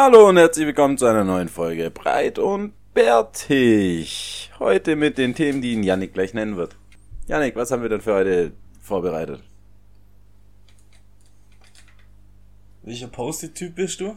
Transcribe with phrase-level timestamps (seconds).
[0.00, 4.48] Hallo und herzlich willkommen zu einer neuen Folge Breit und Bärtig.
[4.60, 6.76] Heute mit den Themen, die ihn Yannick gleich nennen wird.
[7.26, 9.42] Yannick, was haben wir denn für heute vorbereitet?
[12.84, 14.16] Welcher Post-it-Typ bist du?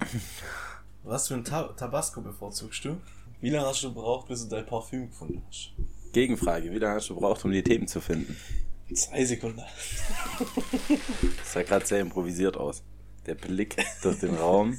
[1.04, 2.96] Was für ein Ta Tabasco bevorzugst du?
[3.42, 5.72] Wie lange hast du gebraucht, bis du dein Parfüm gefunden hast?
[6.14, 8.38] Gegenfrage, wie lange hast du gebraucht, um die Themen zu finden?
[8.94, 9.60] Zwei Sekunden.
[11.36, 12.82] Das sah gerade sehr improvisiert aus.
[13.30, 14.76] Der Blick durch den Raum.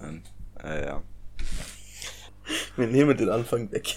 [0.00, 0.22] Und,
[0.62, 1.02] äh, ja.
[2.76, 3.96] Wir nehmen den Anfang weg.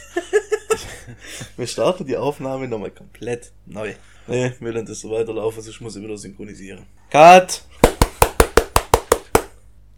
[1.55, 3.94] Wir starten die Aufnahme nochmal komplett neu.
[4.26, 6.88] Nee, wir lassen das so weiterlaufen, sonst muss ich wieder synchronisieren.
[7.12, 7.63] Cut!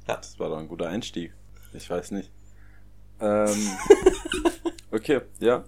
[0.05, 1.33] Ja, das war doch ein guter Einstieg.
[1.71, 2.29] Ich weiß nicht.
[3.21, 3.69] Ähm,
[4.91, 5.63] okay, ja.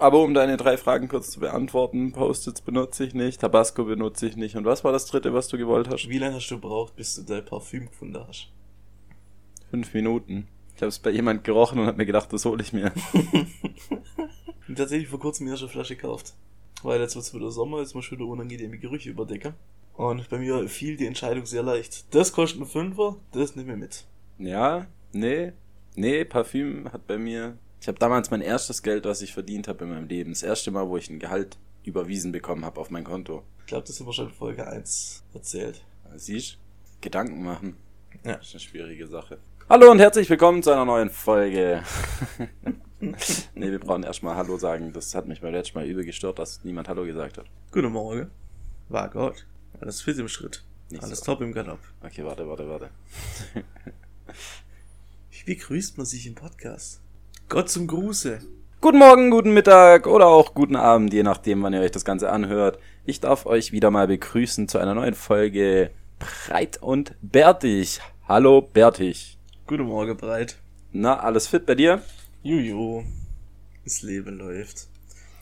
[0.00, 4.34] Aber um deine drei Fragen kurz zu beantworten, Post-its benutze ich nicht, Tabasco benutze ich
[4.34, 4.56] nicht.
[4.56, 6.08] Und was war das dritte, was du gewollt hast?
[6.08, 8.48] Wie lange hast du gebraucht, bis du dein Parfüm gefunden hast?
[9.70, 10.48] Fünf Minuten.
[10.74, 12.92] Ich habe es bei jemand gerochen und habe mir gedacht, das hole ich mir.
[14.68, 16.32] Und tatsächlich vor kurzem mir erst eine Flasche gekauft.
[16.82, 19.52] Weil jetzt wird's wieder Sommer, jetzt muss ich wieder unangenehme Gerüche überdecken.
[19.96, 22.14] Und bei mir fiel die Entscheidung sehr leicht.
[22.14, 24.04] Das kostet einen Fünfer, das nehme ich mit.
[24.38, 25.52] Ja, nee,
[25.94, 27.58] nee, Parfüm hat bei mir.
[27.80, 30.32] Ich habe damals mein erstes Geld, was ich verdient habe in meinem Leben.
[30.32, 33.42] Das erste Mal, wo ich ein Gehalt überwiesen bekommen habe auf mein Konto.
[33.60, 35.82] Ich glaube, das haben wir schon in Folge 1 erzählt.
[36.16, 36.58] Siehst
[37.00, 37.78] Gedanken machen.
[38.22, 38.36] Ja.
[38.36, 39.38] Das ist eine schwierige Sache.
[39.70, 41.82] Hallo und herzlich willkommen zu einer neuen Folge.
[43.00, 44.92] nee, wir brauchen erstmal Hallo sagen.
[44.92, 47.46] Das hat mich beim letzten Mal übel gestört, dass niemand Hallo gesagt hat.
[47.72, 48.30] Guten Morgen.
[48.90, 49.46] War Gott.
[49.80, 50.64] Alles fit im Schritt.
[50.90, 51.24] Nicht Alles so.
[51.24, 51.80] top im Galopp.
[52.02, 52.90] Okay, warte, warte, warte.
[55.30, 57.00] Wie begrüßt man sich im Podcast?
[57.50, 58.38] Gott zum Gruße.
[58.80, 62.30] Guten Morgen, guten Mittag oder auch guten Abend, je nachdem, wann ihr euch das Ganze
[62.30, 62.78] anhört.
[63.04, 65.90] Ich darf euch wieder mal begrüßen zu einer neuen Folge
[66.20, 67.98] Breit und Bärtig.
[68.28, 69.36] Hallo Bärtig.
[69.66, 70.58] Guten Morgen, Breit.
[70.92, 72.04] Na, alles fit bei dir?
[72.44, 73.02] Juju.
[73.82, 74.86] Das Leben läuft.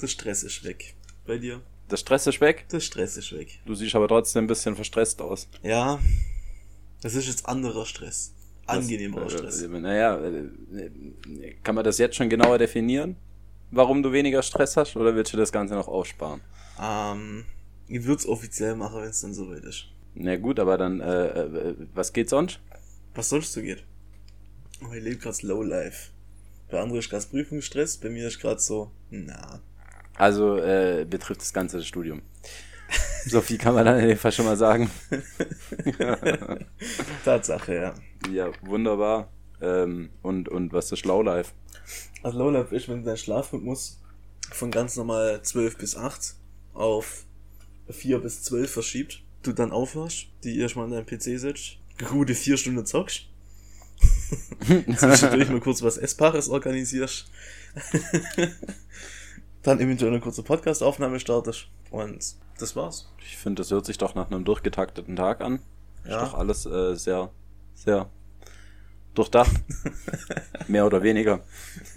[0.00, 0.94] Der Stress ist weg.
[1.26, 1.60] Bei dir?
[1.90, 2.64] Der Stress ist weg?
[2.72, 3.60] Der Stress ist weg.
[3.66, 5.46] Du siehst aber trotzdem ein bisschen verstresst aus.
[5.62, 5.98] Ja.
[7.02, 8.32] Das ist jetzt anderer Stress.
[8.68, 9.62] Angenehmerer Das- Stress.
[9.62, 13.16] Äh, naja, äh, kann man das jetzt schon genauer definieren?
[13.70, 16.40] Warum du weniger Stress hast oder willst du das Ganze noch aussparen?
[16.80, 17.44] Ähm,
[17.86, 19.86] ich würde es offiziell machen, wenn es dann soweit ist.
[20.14, 22.60] Na gut, aber dann, äh, äh, was geht sonst?
[23.14, 23.84] Was sonst so geht?
[24.82, 26.10] Oh, ich lebe gerade Slow Life.
[26.70, 29.60] Bei anderen ist gerade Prüfungsstress, bei mir ist gerade so, na.
[30.16, 32.22] Also äh, betrifft das ganze das Studium.
[33.26, 34.90] So viel kann man dann in dem Fall schon mal sagen.
[37.24, 37.94] Tatsache, ja.
[38.32, 39.28] Ja, wunderbar.
[39.60, 41.52] Ähm, und, und was ist Lowlife?
[42.22, 44.00] Also Low Life ist, wenn dein Schlafrhythmus
[44.50, 46.34] von ganz normal 12 bis 8
[46.74, 47.24] auf
[47.88, 51.78] 4 bis 12 verschiebt, du dann aufhörst, die erstmal an deinem PC sitzt,
[52.08, 53.26] gute 4 Stunden zockst,
[54.96, 57.30] zwischendurch mal kurz was Essbares organisierst,
[59.62, 63.12] dann eventuell eine kurze Podcast-Aufnahme startest und das war's.
[63.20, 65.60] Ich finde, das hört sich doch nach einem durchgetakteten Tag an.
[66.04, 66.24] Ist Ja.
[66.24, 67.30] doch alles äh, sehr,
[67.74, 68.08] sehr
[69.14, 69.52] durchdacht.
[70.68, 71.40] Mehr oder weniger.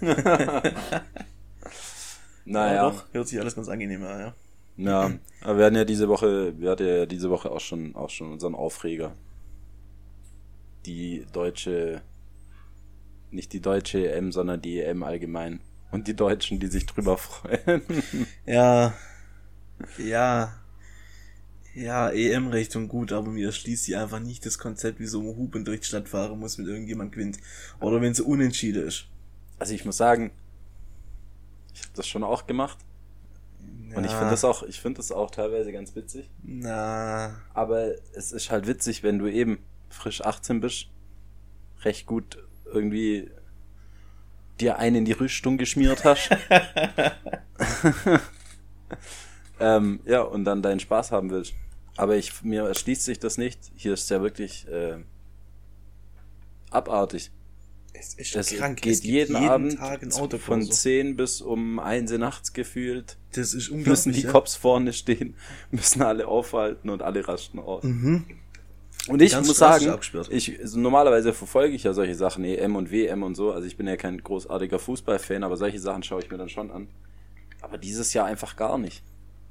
[2.44, 2.74] naja.
[2.74, 4.34] Ja, doch, hört sich alles ganz angenehm an, ja.
[4.78, 5.10] Ja,
[5.42, 8.32] aber wir hatten ja diese Woche, wir hatten ja diese Woche auch schon, auch schon
[8.32, 9.12] unseren Aufreger.
[10.86, 12.00] Die deutsche,
[13.30, 15.60] nicht die deutsche EM, sondern die EM allgemein.
[15.90, 17.82] Und die Deutschen, die sich drüber freuen.
[18.46, 18.94] Ja,
[19.98, 20.54] ja,
[21.74, 25.64] ja, EM-Richtung gut, aber mir erschließt sie einfach nicht das Konzept, wie so ein Hupen
[25.64, 27.38] durch die Stadt fahren muss, wenn irgendjemand gewinnt.
[27.80, 29.06] Oder wenn sie unentschieden ist.
[29.58, 30.32] Also ich muss sagen,
[31.74, 32.78] ich habe das schon auch gemacht.
[33.94, 36.30] Und ich Ja, finde das auch, ich finde das auch teilweise ganz witzig.
[36.42, 40.88] Na, Aber es ist halt witzig, wenn du eben frisch 18 bist,
[41.82, 43.30] recht gut irgendwie
[44.60, 46.30] dir einen in die Rüstung geschmiert hast.
[49.60, 51.54] ähm, ja, und dann deinen Spaß haben willst.
[51.96, 53.58] Aber ich, mir erschließt sich das nicht.
[53.76, 54.98] Hier ist ja wirklich äh,
[56.70, 57.30] abartig.
[57.92, 58.80] es ist Es krank.
[58.80, 60.70] geht es gibt jeden, Abend Tag ein von Autopause.
[60.70, 63.18] 10 bis um 1 Uhr nachts gefühlt.
[63.34, 64.16] Das ist Müssen unglaublich.
[64.16, 64.30] die ja.
[64.32, 65.34] Cops vorne stehen,
[65.70, 67.82] müssen alle aufhalten und alle rasten aus.
[67.84, 68.24] Mhm.
[69.08, 69.98] Und ich muss sagen,
[70.30, 73.50] ich, also normalerweise verfolge ich ja solche Sachen, EM und WM und so.
[73.52, 76.70] Also ich bin ja kein großartiger Fußballfan, aber solche Sachen schaue ich mir dann schon
[76.70, 76.88] an.
[77.62, 79.02] Aber dieses Jahr einfach gar nicht.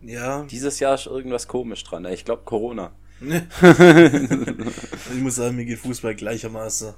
[0.03, 2.05] Ja, Dieses Jahr ist irgendwas komisch dran.
[2.05, 2.91] Ich glaube Corona.
[3.21, 3.31] ich
[5.21, 6.93] muss sagen, mir geht Fußball gleichermaßen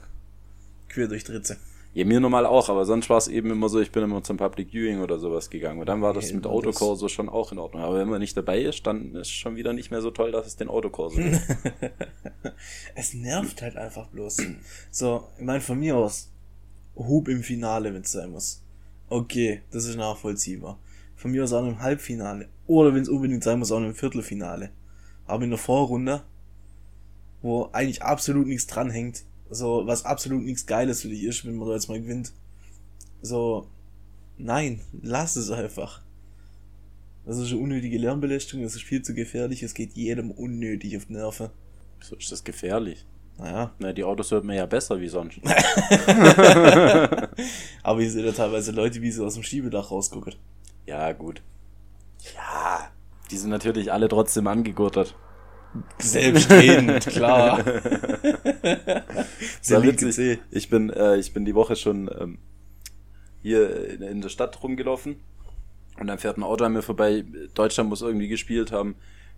[0.87, 1.57] quer durch Dritze.
[1.95, 4.37] Ja, mir normal auch, aber sonst war es eben immer so, ich bin immer zum
[4.37, 5.79] Public Viewing oder sowas gegangen.
[5.79, 7.83] Und dann war das Okay, mit Autokorso schon auch in Ordnung.
[7.83, 10.47] Aber wenn man nicht dabei ist, dann ist schon wieder nicht mehr so toll, dass
[10.47, 11.39] es den Autokorso gibt.
[12.95, 14.37] Es nervt halt einfach bloß.
[14.89, 16.31] So, ich meine, von mir aus,
[16.95, 18.61] Hub im Finale, wenn es sein muss.
[19.09, 20.79] Okay, das ist nachvollziehbar.
[21.23, 22.49] Von mir aus auch im Halbfinale.
[22.67, 24.71] Oder wenn es unbedingt sein muss, auch im Viertelfinale.
[25.25, 26.21] Aber in der Vorrunde,
[27.41, 31.69] wo eigentlich absolut nichts dranhängt, so, was absolut nichts Geiles für dich ist, wenn man
[31.69, 32.33] da jetzt mal gewinnt.
[33.21, 33.69] So,
[34.37, 36.01] nein, lass es einfach.
[37.25, 41.05] Das ist eine unnötige Lärmbelästigung, das ist viel zu gefährlich, es geht jedem unnötig auf
[41.05, 41.51] die Nerven.
[42.01, 43.05] so ist das gefährlich.
[43.37, 45.39] Naja, Na, die Autos hört man ja besser wie sonst.
[47.81, 50.35] aber ihr seht ja teilweise Leute, wie sie aus dem Schiebedach rausgucken.
[50.85, 51.41] Ja, gut.
[52.35, 52.91] Ja,
[53.31, 55.15] die sind natürlich alle trotzdem angegurtet.
[55.97, 57.63] Selbstredend, klar.
[59.61, 60.39] Sehr witzig.
[60.51, 62.37] Ich bin, äh, ich bin die Woche schon ähm,
[63.41, 65.19] hier in, in der Stadt rumgelaufen
[65.99, 67.25] und dann fährt ein Auto an mir vorbei.
[67.55, 68.95] Deutschland muss irgendwie gespielt haben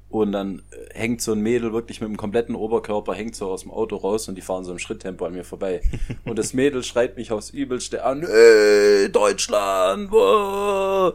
[0.09, 3.61] und dann äh, hängt so ein Mädel wirklich mit dem kompletten Oberkörper, hängt so aus
[3.61, 5.81] dem Auto raus und die fahren so im Schritttempo an mir vorbei.
[6.25, 11.13] Und das Mädel schreit mich aufs Übelste an, ey, Deutschland, wow.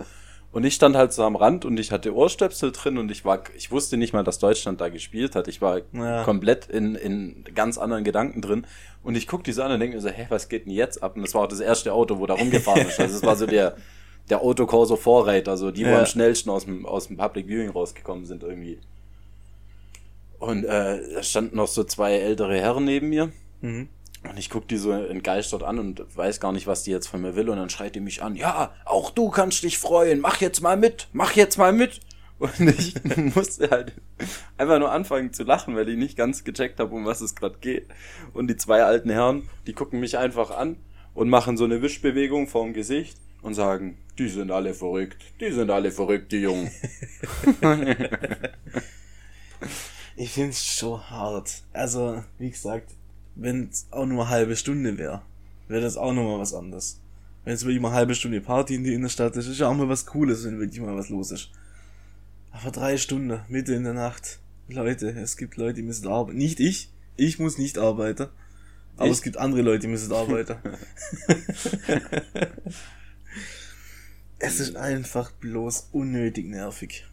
[0.52, 3.44] Und ich stand halt so am Rand und ich hatte Ohrstöpsel drin und ich war,
[3.56, 5.46] ich wusste nicht mal, dass Deutschland da gespielt hat.
[5.46, 6.24] Ich war Ja.
[6.24, 8.66] komplett in, in ganz anderen Gedanken drin.
[9.04, 11.02] Und ich guck die so an und denke mir so, hä, was geht denn jetzt
[11.04, 11.14] ab?
[11.14, 12.98] Und das war auch das erste Auto, wo da rumgefahren ist.
[12.98, 13.76] Also es war so der,
[14.28, 16.00] der Autokorso Vorreiter, so die, wo Ja.
[16.00, 18.78] am schnellsten aus dem, aus dem Public Viewing rausgekommen sind irgendwie.
[20.40, 23.30] Und äh, da standen noch so zwei ältere Herren neben mir.
[23.60, 23.88] Mhm.
[24.28, 27.22] Und ich guck die so entgeistert an und weiß gar nicht, was die jetzt von
[27.22, 27.48] mir will.
[27.48, 30.76] Und dann schreit die mich an, ja, auch du kannst dich freuen, mach jetzt mal
[30.76, 32.00] mit, mach jetzt mal mit.
[32.40, 32.94] Und ich
[33.34, 33.92] musste halt
[34.56, 37.58] einfach nur anfangen zu lachen, weil ich nicht ganz gecheckt habe, um was es gerade
[37.60, 37.86] geht.
[38.32, 40.76] Und die zwei alten Herren, die gucken mich einfach an
[41.12, 45.70] und machen so eine Wischbewegung vorm Gesicht und sagen, die sind alle verrückt, die sind
[45.70, 46.70] alle verrückt, die Jungen.
[50.16, 51.62] Ich find's schon hart.
[51.72, 52.90] Also, wie gesagt,
[53.40, 55.22] wenn's auch nur eine halbe Stunde wäre,
[55.68, 57.00] wäre das auch nochmal was anderes.
[57.44, 59.74] Wenn es wirklich mal eine halbe Stunde Party in der Innenstadt ist, ist ja auch
[59.74, 61.50] mal was Cooles, wenn wirklich mal was los ist.
[62.52, 64.40] Aber drei Stunden, Mitte in der Nacht.
[64.68, 66.38] Leute, es gibt Leute, die müssen arbeiten.
[66.38, 66.90] Nicht ich.
[67.16, 68.28] Ich muss nicht arbeiten.
[68.96, 69.12] Aber Ich?
[69.12, 70.56] es gibt andere Leute, die müssen arbeiten.
[74.38, 77.06] es ist einfach bloß unnötig nervig.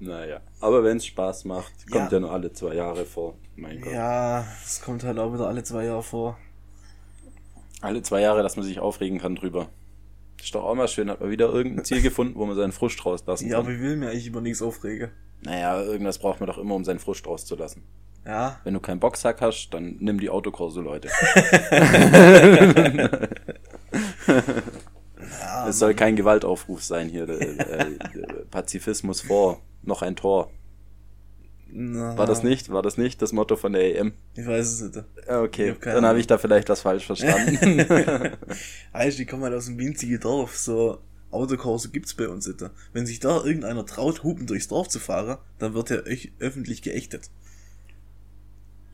[0.00, 2.18] Naja, aber wenn es Spaß macht, kommt Ja.
[2.18, 2.20] ja.
[2.20, 3.34] nur alle zwei Jahre vor.
[3.56, 3.92] Mein Gott.
[3.92, 6.36] Ja, es kommt halt auch wieder alle zwei Jahre vor.
[7.80, 9.68] Alle zwei Jahre, dass man sich aufregen kann drüber.
[10.42, 13.04] Ist doch auch mal schön, hat man wieder irgendein Ziel gefunden, wo man seinen Frust
[13.06, 13.66] rauslassen Ja, kann.
[13.66, 15.10] aber ich will mir eigentlich über nichts aufregen.
[15.42, 17.82] Naja, irgendwas braucht man doch immer, um seinen Frust rauszulassen.
[18.26, 21.08] Ja, Wenn du keinen Boxsack hast, dann nimm die Autokurse, Leute.
[25.40, 27.28] ja Es soll kein Gewaltaufruf sein hier.
[27.28, 27.98] Äh,
[28.50, 30.50] Pazifismus vor, noch ein Tor.
[31.70, 32.70] na, War das nicht?
[32.70, 34.12] War das nicht das Motto von der EM?
[34.34, 35.04] Ich weiß es nicht.
[35.22, 37.84] Ich Okay, hab dann habe ich da vielleicht was falsch verstanden.
[38.92, 40.56] Heißt, die kommen halt aus dem winzigen Dorf.
[40.56, 40.98] So
[41.30, 42.64] Autokurse gibt's bei uns nicht.
[42.92, 46.04] Wenn sich da irgendeiner traut, Hupen durchs Dorf zu fahren, dann wird er
[46.38, 47.30] öffentlich geächtet.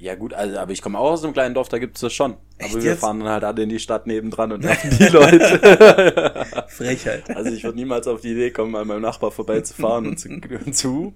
[0.00, 2.38] Ja gut, also, aber ich komme auch aus einem kleinen Dorf, da gibt's das schon.
[2.56, 3.00] Echt aber wir jetzt?
[3.00, 6.47] fahren dann halt alle in die Stadt nebendran und nerven die Leute.
[6.69, 7.37] Frechheit.
[7.37, 10.29] Also ich würde niemals auf die Idee kommen, an meinem Nachbar vorbeizufahren und zu,
[10.67, 11.12] und zu.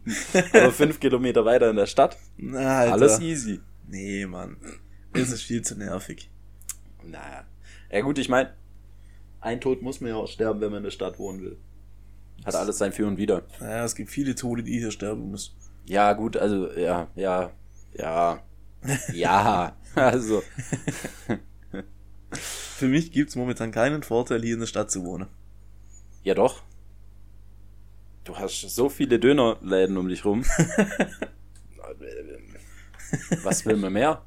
[0.53, 2.93] Aber fünf Kilometer weiter in der Stadt, Na, Alter.
[2.93, 3.61] alles easy.
[3.89, 4.59] Nee, Mann.
[5.15, 6.31] Es ist viel zu nervig.
[7.03, 7.45] Naja.
[7.91, 8.53] Ja gut, ich meine,
[9.41, 11.57] ein Tod muss man ja auch sterben, wenn man in der Stadt wohnen will.
[12.45, 13.45] Hat alles sein Für und Wider.
[13.61, 15.55] Naja, es gibt viele Tode, die hier sterben müssen.
[15.87, 17.51] Ja, gut, also, ja, ja,
[17.95, 18.43] ja,
[19.13, 20.43] ja, also,
[22.31, 25.29] Für mich gibt's momentan keinen Vorteil, hier in der Stadt zu wohnen.
[26.23, 26.63] ja doch.
[28.25, 30.45] Du hast so viele Dönerläden um dich rum.
[33.43, 34.23] Was will man mehr?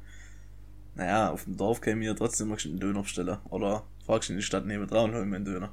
[0.94, 3.38] Naja, auf dem Dorf käme mir trotzdem mal einen Döner bestellen.
[3.50, 5.70] Oder fragst du in die Stadt neben dran und hol mir einen Döner.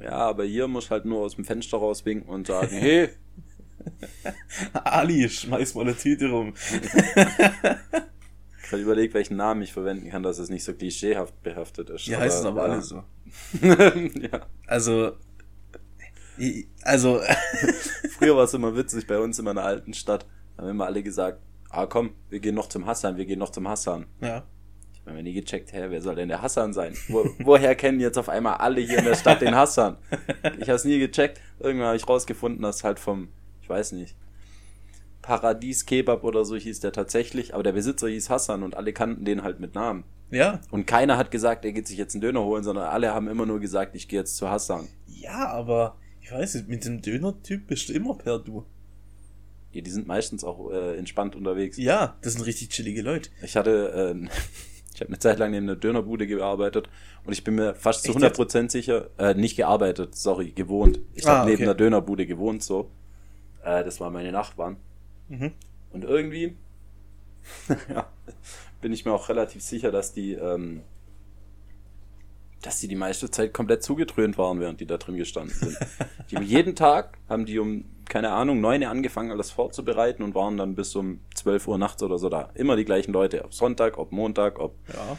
[0.00, 3.10] Ja, aber hier muss halt nur aus dem Fenster rauswinken und sagen, hey,
[4.84, 6.54] Ali, schmeiß mal eine Tüte rum.
[8.62, 12.06] ich habe überlegt, welchen Namen ich verwenden kann, dass es nicht so klischeehaft behaftet ist.
[12.06, 12.72] Die heißen aber ja.
[12.72, 13.04] alle so.
[13.62, 14.46] ja.
[14.66, 15.12] Also,
[16.82, 17.20] also,
[18.18, 20.26] Früher war es immer witzig bei uns in meiner alten Stadt.
[20.56, 23.50] Da haben immer alle gesagt, ah komm, wir gehen noch zum Hassan, wir gehen noch
[23.50, 24.06] zum Hassan.
[24.20, 24.44] ja.
[24.92, 26.94] Ich habe mir nie gecheckt, hä, wer soll denn der Hassan sein?
[27.08, 29.96] Wo, woher kennen jetzt auf einmal alle hier in der Stadt den Hassan?
[30.58, 31.40] Ich habe es nie gecheckt.
[31.58, 33.28] Irgendwann habe ich rausgefunden, dass halt vom,
[33.70, 34.14] weiß nicht,
[35.22, 39.24] Paradies Kebab oder so hieß der tatsächlich, aber der Besitzer hieß Hassan und alle kannten
[39.24, 40.04] den halt mit Namen.
[40.30, 40.60] Ja.
[40.70, 43.46] Und keiner hat gesagt, er geht sich jetzt einen Döner holen, sondern alle haben immer
[43.46, 44.86] nur gesagt, ich gehe jetzt zu Hassan.
[45.06, 48.64] Ja, aber ich weiß nicht, mit dem Döner-Typ bist du immer per Du.
[49.72, 51.76] Ja, die sind meistens auch äh, entspannt unterwegs.
[51.76, 53.30] Ja, das sind richtig chillige Leute.
[53.42, 54.28] Ich hatte, äh,
[54.94, 56.88] ich habe eine Zeit lang neben einer Dönerbude gearbeitet
[57.24, 61.00] und ich bin mir fast zu Echt 100% sicher, äh, nicht gearbeitet, sorry, gewohnt.
[61.14, 61.64] Ich Ah, habe neben okay.
[61.64, 62.90] einer Dönerbude gewohnt, so.
[63.64, 64.76] Äh, das waren meine Nachbarn.
[65.28, 65.52] Mhm.
[65.92, 66.56] Und irgendwie,
[67.88, 68.06] ja,
[68.80, 70.82] bin ich mir auch relativ sicher, dass die, ähm,
[72.62, 75.78] dass die die meiste Zeit komplett zugetrönt waren, während die da drin gestanden sind.
[76.30, 80.34] die haben jeden Tag haben die um, keine Ahnung, neun Uhr angefangen, alles vorzubereiten und
[80.34, 82.50] waren dann bis um 12 Uhr nachts oder so da.
[82.54, 85.16] Immer die gleichen Leute, ob Sonntag, ob Montag, ob Ja.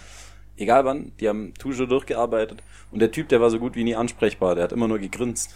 [0.57, 2.61] egal wann, die haben toujours durchgearbeitet.
[2.91, 5.55] Und der Typ, der war so gut wie nie ansprechbar, der hat immer nur gegrinst.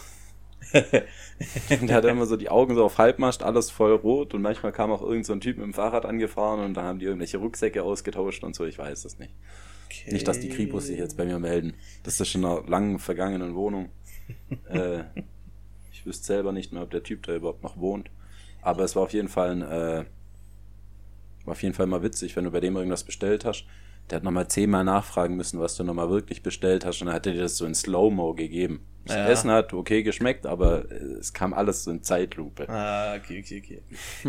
[1.70, 4.92] der hatte immer so die Augen so auf Halbmast, alles voll rot und manchmal kam
[4.92, 7.84] auch irgend so ein Typ mit dem Fahrrad angefahren und dann haben die irgendwelche Rucksäcke
[7.84, 9.34] ausgetauscht und so, ich weiß es nicht.
[9.86, 10.14] Okay.
[10.14, 11.74] Nicht, dass die Kripos sich jetzt bei mir melden.
[12.04, 13.90] Das ist schon in einer langen vergangenen Wohnung.
[14.70, 15.04] äh,
[15.92, 18.10] ich wüsste selber nicht mehr, ob der Typ da überhaupt noch wohnt.
[18.62, 20.06] Aber es war auf jeden Fall ein, äh,
[21.46, 23.66] war auf jeden Fall mal witzig, wenn du bei dem irgendwas bestellt hast.
[24.10, 27.02] Der hat nochmal zehnmal nachfragen müssen, was du nochmal wirklich bestellt hast.
[27.02, 28.82] Und dann hat er dir das so in Slow-Mo gegeben.
[29.06, 29.28] Das Ja.
[29.28, 32.68] Essen hat okay geschmeckt, aber äh, es kam alles so in Zeitlupe.
[32.70, 33.82] Ah, okay, okay, okay.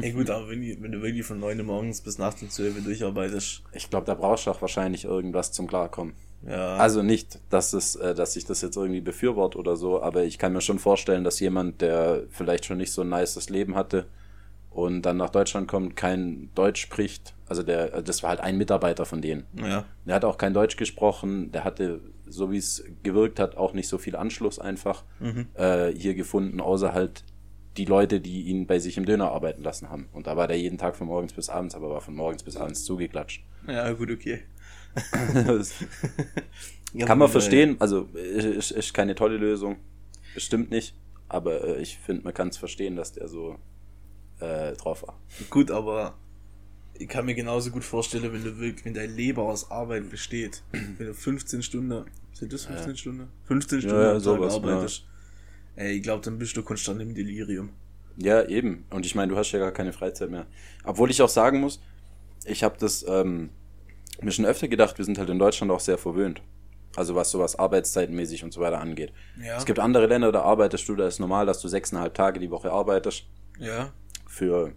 [0.06, 2.50] Ja gut, aber wenn, die- wenn du wirklich von 9 Uhr morgens bis nachts um
[2.50, 6.14] 12 Uhr durcharbeitest, Ich glaube, da brauchst du auch wahrscheinlich irgendwas zum Klarkommen.
[6.46, 6.76] ja.
[6.76, 10.38] Also nicht, dass es, äh, dass ich das jetzt irgendwie befürworte oder so, aber ich
[10.38, 14.06] kann mir schon vorstellen, dass jemand, der vielleicht schon nicht so ein nices Leben hatte
[14.76, 17.34] und dann nach Deutschland kommt, kein Deutsch spricht.
[17.48, 19.44] Also der, also das war halt ein Mitarbeiter von denen.
[19.54, 19.84] ja.
[20.04, 23.88] Der hat auch kein Deutsch gesprochen, der hatte, so wie es gewirkt hat, auch nicht
[23.88, 25.46] so viel Anschluss einfach Mhm.
[25.54, 27.24] äh, hier gefunden, außer halt
[27.78, 30.08] die Leute, die ihn bei sich im Döner arbeiten lassen haben.
[30.12, 32.56] Und da war der jeden Tag von morgens bis abends, aber war von morgens bis
[32.56, 33.44] abends zugeklatscht.
[33.66, 34.40] Ja, gut, okay.
[36.98, 39.76] Kann man aber, verstehen, also ist, ist keine tolle Lösung.
[40.34, 40.94] Bestimmt nicht.
[41.28, 43.56] Aber äh, ich finde, man kann es verstehen, dass der so
[44.40, 45.18] äh, drauf war.
[45.50, 46.14] Gut, aber
[46.94, 50.62] ich kann mir genauso gut vorstellen, wenn du wirklich, wenn dein Leben aus Arbeit besteht,
[50.72, 53.28] wenn du 15 Stunden, sind das 15 Stunden?
[53.44, 55.06] 15 Stunden ja, Tag sowas, arbeitest.
[55.76, 57.70] Ey, ich glaube, dann bist du konstant im Delirium.
[58.16, 58.86] Ja, eben.
[58.90, 60.46] Und ich meine, du hast ja gar keine Freizeit mehr.
[60.84, 61.80] Obwohl ich auch sagen muss,
[62.46, 63.50] ich habe das ähm,
[64.22, 66.40] mir schon öfter gedacht, wir sind halt in Deutschland auch sehr verwöhnt.
[66.96, 69.12] Also was sowas arbeitszeitenmäßig und so weiter angeht.
[69.42, 69.58] Ja.
[69.58, 72.50] Es gibt andere Länder, da arbeitest du, da ist normal, dass du sechseinhalb Tage die
[72.50, 73.26] Woche arbeitest.
[73.58, 73.92] Ja.
[74.26, 74.72] Für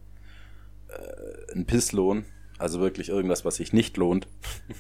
[0.88, 2.26] äh, einen Pisslohn,
[2.58, 4.28] also wirklich irgendwas, was sich nicht lohnt.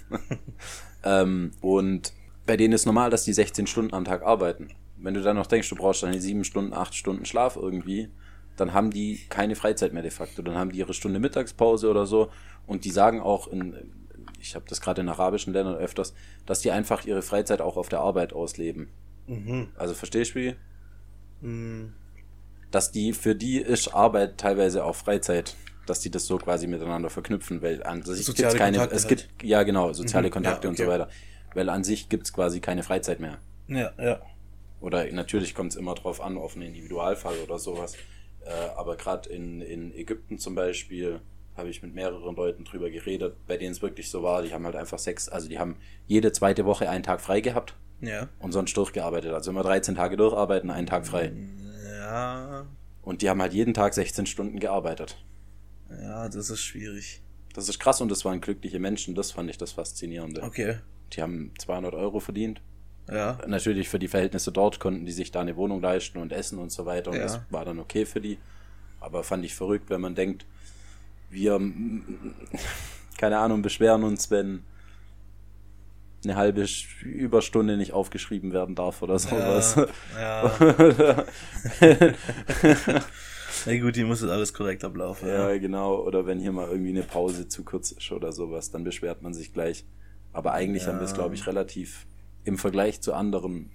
[1.03, 2.13] ähm, und
[2.45, 4.69] bei denen ist normal, dass die 16 Stunden am Tag arbeiten.
[4.97, 8.09] Wenn du dann noch denkst, du brauchst deine 7 Stunden, 8 Stunden Schlaf irgendwie,
[8.57, 10.41] dann haben die keine Freizeit mehr de facto.
[10.41, 12.29] Dann haben die ihre Stunde Mittagspause oder so.
[12.67, 13.75] Und die sagen auch in,
[14.41, 16.13] ich habe das gerade in arabischen Ländern öfters,
[16.45, 18.89] dass die einfach ihre Freizeit auch auf der Arbeit ausleben.
[19.27, 19.69] Mhm.
[19.77, 20.55] Also verstehst du wie?
[21.41, 21.93] Mhm.
[22.71, 27.09] Dass die für die ist Arbeit teilweise auch Freizeit, dass die das so quasi miteinander
[27.09, 29.29] verknüpfen, weil an sich Soziale gibt's keine, Kontakte es halt.
[29.29, 30.91] gibt ja genau soziale Mhm, Kontakte ja, und so okay.
[30.91, 31.09] weiter,
[31.55, 33.39] weil an sich gibt's quasi keine Freizeit mehr.
[33.67, 34.21] Ja, ja.
[34.81, 37.95] Oder natürlich kommt es immer drauf an, auf einen Individualfall oder sowas.
[38.45, 41.19] Äh, aber gerade in, in Ägypten zum Beispiel
[41.57, 44.63] habe ich mit mehreren Leuten drüber geredet, bei denen es wirklich so war, die haben
[44.65, 45.75] halt einfach sechs, also die haben
[46.07, 48.29] jede zweite Woche einen Tag frei gehabt Ja.
[48.39, 49.33] und sonst durchgearbeitet.
[49.33, 51.33] Also immer 13 Tage durcharbeiten, einen Tag frei.
[51.99, 52.65] Ja.
[53.01, 55.17] Und die haben halt jeden Tag 16 Stunden gearbeitet.
[55.89, 57.21] Ja, das ist schwierig.
[57.53, 60.43] Das ist krass und das waren glückliche Menschen, das fand ich das Faszinierende.
[60.43, 60.77] Okay.
[61.13, 62.61] Die haben 200 Euro verdient.
[63.09, 63.39] Ja.
[63.47, 66.71] Natürlich für die Verhältnisse dort konnten die sich da eine Wohnung leisten und essen und
[66.71, 67.23] so weiter und Ja.
[67.23, 68.37] das war dann okay für die.
[68.99, 70.45] Aber fand ich verrückt, wenn man denkt,
[71.31, 71.59] wir,
[73.17, 74.63] keine Ahnung, beschweren uns, wenn
[76.23, 76.65] eine halbe
[77.03, 79.75] Überstunde nicht aufgeschrieben werden darf oder sowas.
[80.19, 80.53] Ja.
[83.65, 85.27] Na gut, die muss jetzt alles korrekt ablaufen.
[85.27, 85.97] Ja, genau.
[86.01, 89.33] Oder wenn hier mal irgendwie eine Pause zu kurz ist oder sowas, dann beschwert man
[89.33, 89.85] sich gleich.
[90.31, 91.17] Aber eigentlich haben wir es, Ja.
[91.17, 92.05] glaube ich, relativ
[92.43, 93.71] im Vergleich zu anderen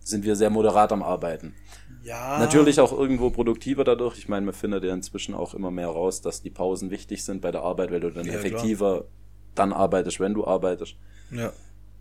[0.00, 1.54] sind wir sehr moderat am Arbeiten.
[2.02, 2.38] Ja.
[2.40, 4.18] Natürlich auch irgendwo produktiver dadurch.
[4.18, 7.40] Ich meine, man findet ja inzwischen auch immer mehr raus, dass die Pausen wichtig sind
[7.40, 9.04] bei der Arbeit, weil du dann Ja, effektiver
[9.54, 10.96] dann arbeitest, wenn du arbeitest.
[11.30, 11.52] Ja.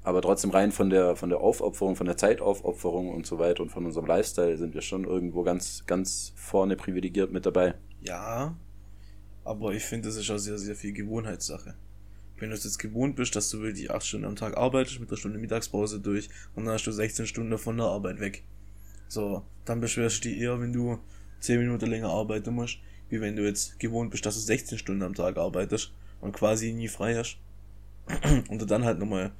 [0.03, 3.69] Aber trotzdem rein von der, von der Aufopferung, von der Zeitaufopferung und so weiter und
[3.69, 7.75] von unserem Lifestyle sind wir schon irgendwo ganz, ganz vorne privilegiert mit dabei.
[8.01, 8.55] Ja.
[9.43, 11.75] Aber ich finde, das ist auch sehr, sehr viel Gewohnheitssache.
[12.37, 15.09] Wenn du es jetzt gewohnt bist, dass du wirklich acht Stunden am Tag arbeitest, mit
[15.09, 18.43] einer Stunde Mittagspause durch und dann hast du 16 Stunden von der Arbeit weg.
[19.07, 20.97] So, dann beschwerst du dich eher, wenn du
[21.41, 22.79] 10 Minuten länger arbeiten musst.
[23.09, 25.91] wie wenn du jetzt gewohnt bist, dass du 16 Stunden am Tag arbeitest
[26.21, 27.37] und quasi nie frei hast.
[28.49, 29.31] und du dann halt nochmal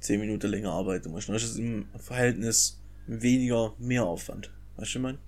[0.00, 1.28] 10 Minuten länger arbeiten musst.
[1.28, 4.50] Dann ist es im Verhältnis weniger Mehraufwand.
[4.76, 5.18] Weißt du, ich mein?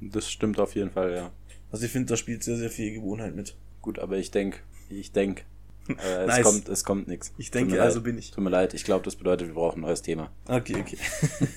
[0.00, 1.32] Das stimmt auf jeden Fall, ja.
[1.70, 3.56] Also ich finde, da spielt sehr, sehr viel Gewohnheit mit.
[3.82, 5.44] Gut, aber ich denk, ich denk,
[5.88, 6.38] äh, Nice.
[6.38, 7.32] es kommt, es kommt nichts.
[7.38, 8.30] Ich denke, also bin ich.
[8.30, 10.30] Tut mir leid, ich glaube, das bedeutet, wir brauchen ein neues Thema.
[10.46, 10.98] Okay, okay.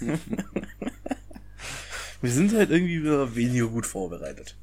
[2.21, 4.55] Wir sind halt irgendwie wieder weniger gut vorbereitet.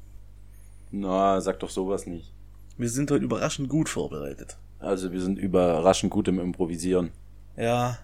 [0.89, 2.33] Na, sag doch sowas nicht.
[2.81, 4.57] Wir sind heute überraschend gut vorbereitet.
[4.79, 7.11] Also wir sind überraschend gut im Improvisieren.
[7.55, 7.99] Ja.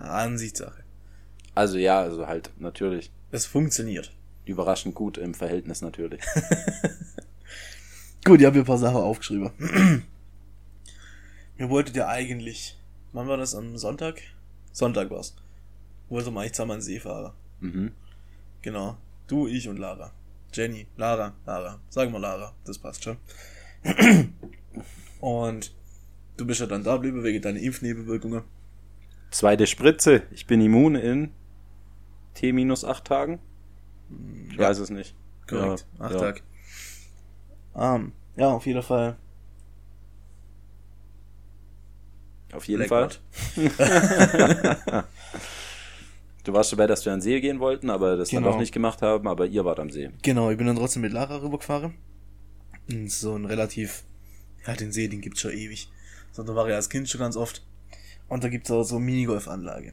[0.00, 0.84] Ansichtssache.
[1.56, 3.10] Also ja, also halt, natürlich.
[3.32, 4.14] Es funktioniert.
[4.44, 6.22] Überraschend gut im Verhältnis natürlich.
[8.24, 9.50] Gut, ich habe hier ein paar Sachen aufgeschrieben.
[11.56, 12.78] Mir wolltet ja eigentlich.
[13.12, 13.56] Wann war das?
[13.56, 14.22] Am Sonntag?
[14.70, 15.34] Sonntag war's.
[16.08, 17.32] Wollte mal eigentlich zusammen an See fahren.
[17.58, 17.92] mhm.
[18.62, 18.96] Genau.
[19.26, 20.12] Du, ich und Lara.
[20.52, 21.80] Jenny, Lara, Lara.
[21.90, 23.16] Sagen wir Lara, das passt schon.
[25.20, 25.74] Und
[26.36, 28.42] du bist ja dann da geblieben wegen deiner Impfnebenwirkungen.
[29.30, 30.22] Zweite Spritze.
[30.30, 31.32] Ich bin immun in
[32.34, 33.40] T minus acht Tagen.
[34.50, 34.68] Ich Ja.
[34.68, 35.14] weiß es nicht.
[35.46, 35.86] Korrekt.
[35.98, 36.18] Ja, Acht ja.
[36.20, 36.42] Tag.
[37.76, 39.16] Ähm, ja, auf jeden Fall.
[42.52, 43.10] Auf jeden Fall.
[46.48, 48.52] Du warst dabei, dass wir an den See gehen wollten, aber das dann Genau.
[48.52, 50.08] doch nicht gemacht haben, aber ihr wart am See.
[50.22, 51.92] Genau, ich bin dann trotzdem mit Lara rübergefahren.
[53.04, 54.04] So ein relativ,
[54.66, 55.90] ja, den See, den gibt's schon ewig.
[56.32, 57.66] So, da war ich als Kind schon ganz oft.
[58.28, 59.92] Und da gibt's auch so eine Minigolfanlage.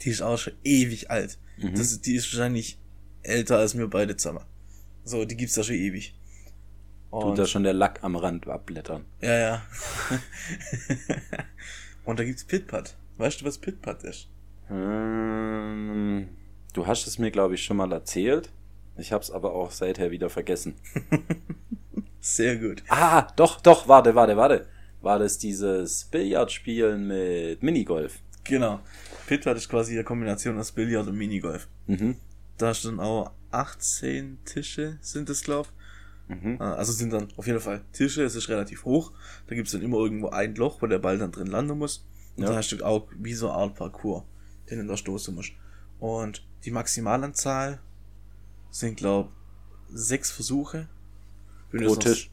[0.00, 1.36] Die ist auch schon ewig alt.
[1.58, 1.74] Mhm.
[1.74, 2.78] Das, die ist wahrscheinlich
[3.22, 4.46] älter als wir beide zusammen.
[5.04, 6.14] So, die gibt's da schon ewig.
[7.10, 9.04] Tut Und, da schon der Lack am Rand abblättern.
[9.20, 9.62] ja, ja.
[12.06, 12.96] Und da gibt's Pitpat.
[13.18, 14.30] Weißt du, was Pitpat ist?
[14.70, 16.28] Ähm,
[16.72, 18.50] du hast es mir, glaube ich, schon mal erzählt.
[18.96, 20.74] Ich hab's aber auch seither wieder vergessen.
[22.20, 22.82] Sehr gut.
[22.88, 24.66] Ah, doch, doch, warte, warte, warte.
[25.00, 28.18] War das dieses Billardspielen mit Minigolf?
[28.44, 28.80] Genau.
[29.26, 31.68] Pitpat ist quasi eine Kombination aus Billard und Minigolf.
[31.86, 32.16] Mhm.
[32.56, 35.68] Da stehen auch 18 Tische, sind es, glaub.
[36.26, 36.56] Mhm.
[36.58, 39.12] Ah, Also sind dann auf jeden Fall Tische, es ist relativ hoch.
[39.46, 42.04] Da gibt's dann immer irgendwo ein Loch, wo der Ball dann drin landen muss.
[42.36, 42.50] Und Ja.
[42.50, 44.24] da hast du auch wie so eine Art Parcours,
[44.70, 45.52] den du da stoßen musst.
[45.98, 47.80] Und die Maximalanzahl
[48.70, 49.32] sind, glaub,
[49.90, 50.88] sechs Versuche.
[51.70, 52.30] Wenn Pro es noch- Tisch.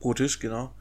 [0.00, 0.74] Pro Tisch, genau.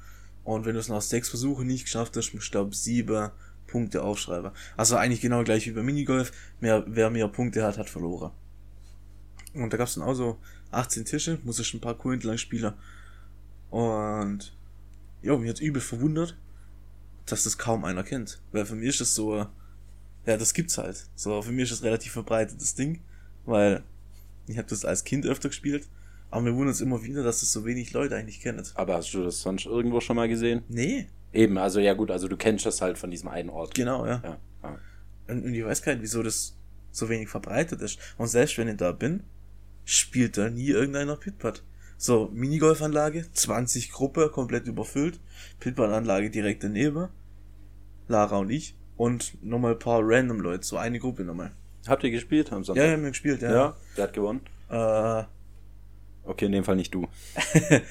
[0.43, 3.31] Und wenn du es nach sechs Versuchen nicht geschafft hast, musst du, glaub, sieben
[3.67, 4.51] Punkte aufschreiben.
[4.77, 6.31] Also eigentlich genau gleich wie beim Minigolf.
[6.61, 8.31] Mehr, wer mehr Punkte hat, hat verloren.
[9.53, 10.37] Und da gab's dann auch so
[10.71, 12.73] 18 Tische, muss ich ein paar Kuh entlang spielen.
[13.69, 14.53] Und
[15.21, 16.37] ja, mich hat's übel verwundert,
[17.25, 18.39] dass das kaum einer kennt.
[18.51, 19.47] Weil für mich ist das so,
[20.27, 21.07] ja, das gibt's halt.
[21.15, 22.99] So, für mich ist das relativ verbreitetes Ding,
[23.45, 23.83] weil
[24.45, 25.87] ich habe das als Kind öfter gespielt.
[26.29, 28.61] Aber mir wundert es immer wieder, dass das so wenig Leute eigentlich kennen.
[28.75, 30.63] Aber hast du das sonst irgendwo schon mal gesehen?
[30.67, 31.07] Nee.
[31.31, 33.73] Eben, also ja gut, also du kennst das halt von diesem einen Ort.
[33.73, 34.21] Genau, ja.
[34.21, 34.37] Ja.
[34.63, 34.79] ja.
[35.29, 36.57] Und, und ich weiß gar nicht, wieso das
[36.91, 37.97] so wenig verbreitet ist.
[38.17, 39.23] Und selbst wenn ich da bin,
[39.85, 41.63] spielt da nie irgendeiner Pitpad.
[41.97, 45.21] So, Minigolfanlage, 20 Gruppe, komplett überfüllt.
[45.61, 47.07] Pitpad-Anlage direkt daneben.
[48.09, 48.76] Lara und ich.
[48.97, 51.51] Und nochmal ein paar random Leute, so eine Gruppe nochmal.
[51.87, 52.83] Habt ihr gespielt am Ja, Sonntag?
[52.85, 53.51] wir haben gespielt, ja.
[53.51, 53.75] ja.
[53.95, 54.41] Wer hat gewonnen?
[54.69, 55.23] Äh,
[56.25, 57.07] Okay, in dem Fall nicht du.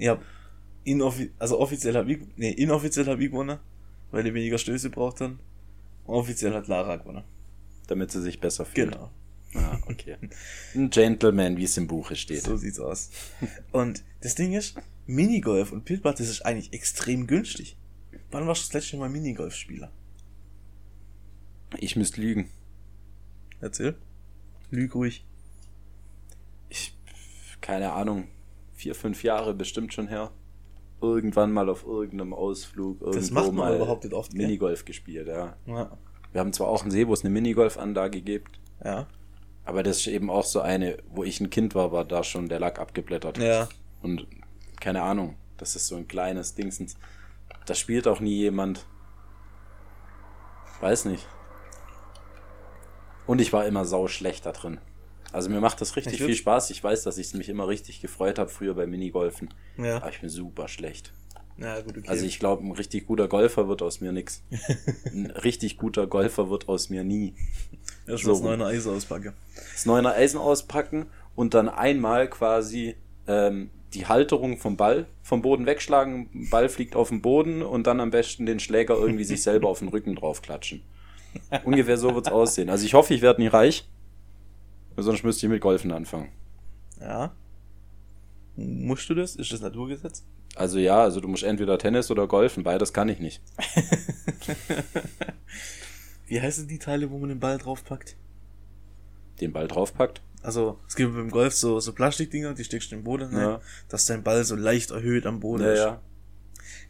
[0.00, 0.22] hab
[0.84, 3.58] inoffi also offiziell hab ich, nee, inoffiziell hab ich gewonnen,
[4.10, 5.38] weil die weniger Stöße braucht dann.
[6.06, 7.22] Offiziell hat Lara gewonnen.
[7.86, 8.90] Damit sie sich besser fühlt.
[8.92, 9.10] Genau.
[9.54, 10.16] Ah, okay.
[10.74, 12.42] Ein Gentleman, wie es im Buche steht.
[12.42, 13.10] So sieht's aus.
[13.70, 14.74] Und das Ding ist,
[15.06, 17.76] Minigolf und Pitbad, das ist eigentlich extrem günstig.
[18.30, 19.90] Wann warst du das letzte Mal Minigolf-Spieler?
[21.78, 22.50] Ich müsste lügen.
[23.60, 23.94] Erzähl.
[24.70, 25.24] Lüg ruhig.
[26.68, 26.96] Ich,
[27.60, 28.28] keine Ahnung,
[28.74, 30.30] vier, fünf Jahre bestimmt schon her.
[31.00, 34.32] Irgendwann mal auf irgendeinem Ausflug irgendwo Das macht man mal überhaupt nicht oft?
[34.34, 35.56] Minigolf gespielt, ja.
[35.66, 35.96] Ja.
[36.32, 39.06] Wir haben zwar auch einen See, wo es eine Minigolfanlage gibt, Ja.
[39.64, 42.48] aber das ist eben auch so eine, wo ich ein Kind war, war da schon
[42.48, 43.38] der Lack abgeblättert.
[43.38, 43.68] Ja.
[44.00, 44.26] Und
[44.80, 46.96] keine Ahnung, das ist so ein kleines Dingsens.
[47.66, 48.86] Da spielt auch nie jemand.
[50.80, 51.26] Weiß nicht.
[53.26, 54.80] Und ich war immer sau schlecht da drin.
[55.32, 56.34] Also mir macht das richtig Echt viel?
[56.34, 56.70] Spaß.
[56.70, 59.54] Ich weiß, dass ich mich immer richtig gefreut habe früher bei Minigolfen.
[59.78, 59.96] Ja.
[59.96, 61.12] Aber ich bin super schlecht.
[61.56, 62.08] Ja, gut, okay.
[62.08, 64.42] Also ich glaube, ein richtig guter Golfer wird aus mir nix.
[65.04, 67.34] Ein richtig guter Golfer wird aus mir nie.
[68.06, 68.58] Erst so das rum.
[68.58, 69.34] neue Eis auspacken.
[69.72, 72.96] Das neuner Eisen auspacken und dann einmal quasi
[73.26, 78.00] ähm, die Halterung vom Ball vom Boden wegschlagen, Ball fliegt auf den Boden und dann
[78.00, 80.82] am besten den Schläger irgendwie sich selber auf den Rücken draufklatschen.
[81.64, 82.70] Ungefähr so wird's aussehen.
[82.70, 83.88] Also ich hoffe, ich werde nie reich.
[84.96, 86.30] Sonst müsste ich mit Golfen anfangen.
[87.00, 87.32] Ja.
[88.56, 89.36] Musst du das?
[89.36, 90.24] Ist das Naturgesetz?
[90.54, 93.40] Also ja, also du musst entweder Tennis oder Golfen, beides kann ich nicht.
[96.26, 98.16] Wie heißen die Teile, wo man den Ball draufpackt?
[99.40, 100.20] Den Ball draufpackt.
[100.42, 103.60] Also, es gibt beim Golf so, so Plastikdinger, die steckst du im Boden rein, Ja.
[103.88, 105.78] dass dein Ball so leicht erhöht am Boden Ja, ist.
[105.78, 106.00] ja.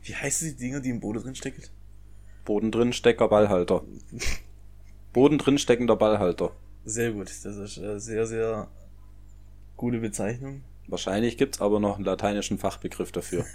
[0.04, 1.62] Wie heißen die Dinger, die im Boden drin stecken?
[2.44, 3.84] Boden drin, Stecker, Ballhalter.
[5.12, 6.50] Boden drin steckender Ballhalter.
[6.84, 7.28] Sehr gut.
[7.28, 8.68] Das ist äh, sehr, sehr
[9.76, 10.62] gute Bezeichnung.
[10.88, 13.44] Wahrscheinlich gibt's aber noch einen lateinischen Fachbegriff dafür.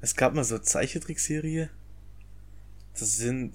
[0.00, 1.70] Es gab mal so eine Zeichentrickserie.
[2.98, 3.54] Das sind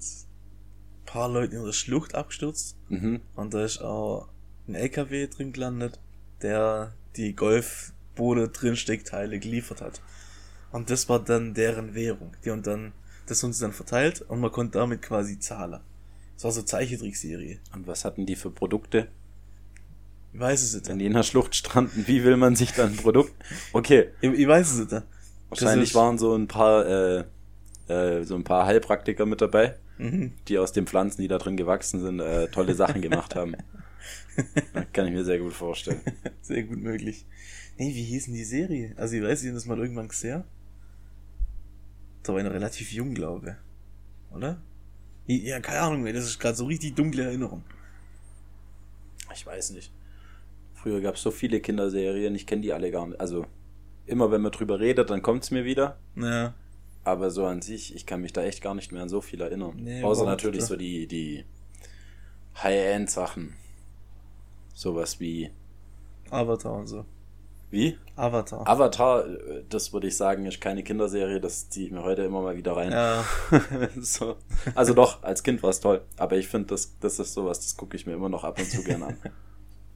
[1.12, 2.76] paar Leute in der Schlucht abgestürzt.
[2.88, 3.20] mhm.
[3.36, 4.28] Und da ist auch
[4.66, 6.00] ein LKW drin gelandet,
[6.40, 10.00] der die Golfboden Drinsteckteile geliefert hat.
[10.70, 12.32] Und das war dann deren Währung.
[12.44, 12.92] Die und dann,
[13.26, 15.80] das sie dann verteilt und man konnte damit quasi zahlen.
[16.34, 17.58] Das war so Zeichentrickserie.
[17.74, 19.08] Und was hatten die für Produkte?
[20.32, 20.88] Ich weiß es nicht.
[20.88, 23.32] Wenn die in der Schlucht stranden, wie will man sich dann ein Produkt?
[23.74, 25.04] Okay, Ich, ich weiß es nicht.
[25.50, 27.24] wahrscheinlich waren so ein paar, äh,
[27.88, 30.32] äh, so ein paar Heilpraktiker mit dabei, Mhm.
[30.48, 33.56] die aus den Pflanzen, die da drin gewachsen sind, äh, tolle Sachen gemacht haben.
[34.72, 36.00] Das kann ich mir sehr gut vorstellen.
[36.40, 37.26] Sehr gut möglich.
[37.76, 38.94] Nee, wie hieß denn die Serie?
[38.96, 40.42] Also ich weiß, ich das mal irgendwann gesehen.
[42.22, 43.58] Da war ich noch relativ jung, glaube
[44.30, 44.34] ich.
[44.34, 44.60] Oder?
[45.26, 47.62] Ja, keine Ahnung, das ist gerade so richtig dunkle Erinnerung.
[49.34, 49.92] Ich weiß nicht.
[50.74, 53.20] Früher gab es so viele Kinderserien, ich kenne die alle gar nicht.
[53.20, 53.46] Also
[54.06, 55.98] immer wenn man drüber redet, dann kommt's mir wieder.
[56.16, 56.54] Ja.
[57.04, 59.40] Aber so an sich, ich kann mich da echt gar nicht mehr an so viel
[59.40, 59.74] erinnern.
[59.76, 60.68] Nee, Außer natürlich nicht.
[60.68, 61.44] so die, die
[62.62, 63.54] High-End-Sachen.
[64.74, 65.50] Sowas wie.
[66.30, 67.04] Avatar und so.
[67.70, 67.98] Wie?
[68.16, 68.68] Avatar.
[68.68, 72.42] Avatar, äh, das würde ich sagen, ist keine Kinderserie, das ziehe ich mir heute immer
[72.42, 72.92] mal wieder rein.
[72.92, 73.24] ja.
[74.00, 74.36] so.
[74.74, 76.02] Also doch, als Kind war es toll.
[76.18, 78.70] Aber ich finde, das, das ist sowas, das gucke ich mir immer noch ab und
[78.70, 79.16] zu gern an.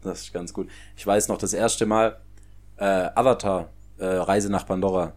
[0.03, 0.69] Das ist ganz gut.
[0.97, 2.21] Ich weiß noch, das erste Mal,
[2.77, 5.14] äh, Avatar, äh, Reise nach Pandora,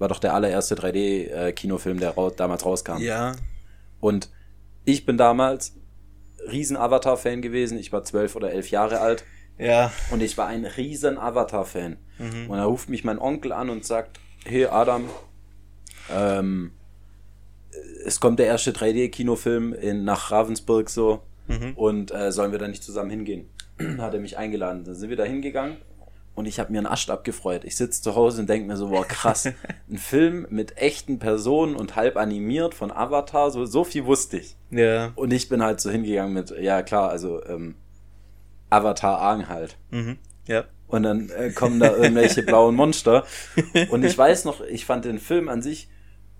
[0.00, 2.98] war doch der allererste 3D-Kinofilm, der rau damals rauskam.
[2.98, 3.36] Ja.
[4.00, 4.30] Und
[4.84, 5.76] ich bin damals
[6.50, 7.78] riesen Avatar-Fan gewesen.
[7.78, 9.24] Ich war zwölf oder elf Jahre alt.
[9.58, 9.92] Ja.
[10.10, 11.98] Und ich war ein riesen Avatar-Fan.
[12.18, 12.50] Mhm.
[12.50, 15.04] Und da ruft mich mein Onkel an und sagt, hey Adam,
[16.10, 16.72] ähm,
[18.04, 21.72] es kommt der erste 3D-Kinofilm in, nach Ravensburg so Mhm.
[21.74, 23.48] und äh, sollen wir da nicht zusammen hingehen?
[23.98, 24.84] Hat er mich eingeladen.
[24.84, 25.78] Dann sind wir da hingegangen
[26.34, 27.64] und ich habe mir einen Ascht abgefreut.
[27.64, 29.46] Ich sitze zu Hause und denke mir so, boah krass,
[29.90, 34.56] ein Film mit echten Personen und halb animiert von Avatar, so, so viel wusste ich.
[34.70, 35.12] Ja.
[35.16, 37.74] Und ich bin halt so hingegangen mit, ja klar, also ähm,
[38.70, 39.76] Avatar Aang halt.
[39.90, 40.18] Mhm.
[40.46, 40.64] Ja.
[40.86, 43.24] Und dann äh, kommen da irgendwelche blauen Monster.
[43.90, 45.88] Und ich weiß noch, ich fand den Film an sich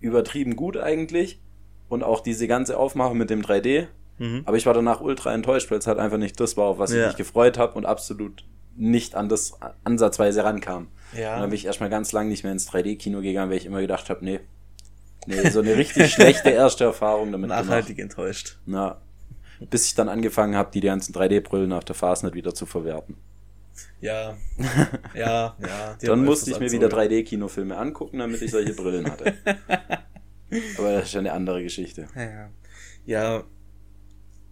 [0.01, 1.39] übertrieben gut eigentlich.
[1.87, 3.87] Und auch diese ganze Aufmachung mit dem 3D.
[4.17, 4.41] Mhm.
[4.45, 6.91] Aber ich war danach ultra enttäuscht, weil es halt einfach nicht das war, auf was
[6.91, 7.07] ich Ja.
[7.07, 8.43] mich gefreut habe und absolut
[8.75, 9.53] nicht an das
[9.83, 10.87] ansatzweise rankam.
[11.13, 11.39] Und Ja.
[11.39, 14.09] dann bin ich erstmal ganz lang nicht mehr ins 3D-Kino gegangen, weil ich immer gedacht
[14.09, 14.39] habe, nee,
[15.27, 17.65] nee, so eine richtig schlechte erste Erfahrung damit gemacht.
[17.65, 18.59] Nachhaltig enttäuscht.
[18.65, 19.01] Na,
[19.69, 23.17] bis ich dann angefangen habe, die ganzen 3D-Brillen auf der Fastnet wieder zu verwerten.
[23.99, 24.35] Ja.
[25.13, 25.97] Ja, ja.
[26.01, 27.13] Dann musste ich mir wieder angezogen.
[27.13, 29.33] 3D-Kinofilme angucken, damit ich solche Brillen hatte.
[30.77, 32.07] Aber das ist ja eine andere Geschichte.
[32.15, 32.49] Ja.
[33.05, 33.43] Ja.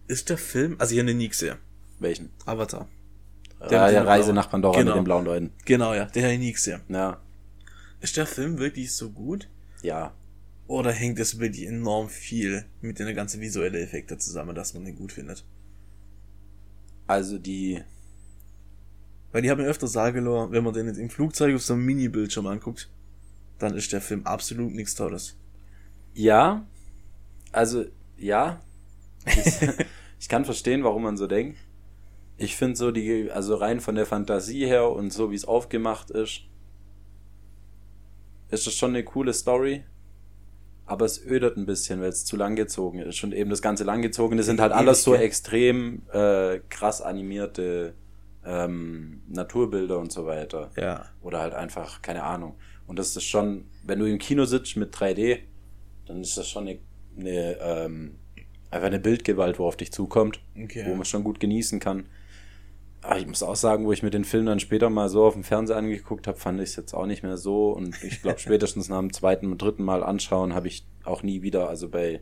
[0.06, 1.56] Ist der Film, also ich habe den nie gesehen.
[1.98, 2.30] Welchen?
[2.46, 2.88] Avatar.
[3.68, 4.92] Der, ah, ja, Reise nach Pandora Genau.
[4.92, 5.50] mit den blauen Leuten.
[5.66, 6.80] Genau, ja, ich nie gesehen.
[6.88, 7.20] Ja,
[8.00, 9.48] Ist der Film wirklich so gut?
[9.82, 10.12] ja.
[10.66, 14.94] Oder hängt es wirklich enorm viel mit den ganzen visuellen Effekten zusammen, dass man den
[14.94, 15.44] gut findet?
[17.08, 17.82] Also die,
[19.32, 21.84] Weil ich habe mir öfter lassen, wenn man den jetzt im Flugzeug auf so einem
[21.86, 22.88] Mini-Bildschirm anguckt,
[23.58, 25.36] dann ist der Film absolut nichts Tolles.
[26.14, 26.64] ja,
[27.50, 27.84] also
[28.16, 28.60] ja.
[30.20, 31.58] Ich kann verstehen, warum man so denkt.
[32.42, 36.10] Ich finde so die, also rein von der Fantasie her und so wie es aufgemacht
[36.10, 36.42] ist,
[38.50, 39.84] ist das schon eine coole Story.
[40.86, 43.22] Aber es ödet ein bisschen, weil es zu lang gezogen ist.
[43.22, 47.94] Und eben das ganze langgezogene sind halt alles so extrem äh, krass animierte
[48.44, 50.70] ähm, Naturbilder und so weiter.
[50.76, 51.04] Ja.
[51.20, 52.56] Oder halt einfach, keine Ahnung.
[52.86, 55.40] Und das ist schon, wenn du im Kino sitzt mit 3D,
[56.06, 56.78] dann ist das schon eine,
[57.18, 58.14] eine ähm,
[58.70, 60.84] einfach eine Bildgewalt, wo auf dich zukommt, Okay.
[60.86, 62.06] wo man schon gut genießen kann.
[63.02, 65.32] Aber ich muss auch sagen, wo ich mir den Film dann später mal so auf
[65.34, 67.70] dem Fernseher angeguckt habe, fand ich es jetzt auch nicht mehr so.
[67.70, 71.40] Und ich glaube, spätestens nach dem zweiten und dritten Mal anschauen, habe ich auch nie
[71.42, 72.20] wieder, also bei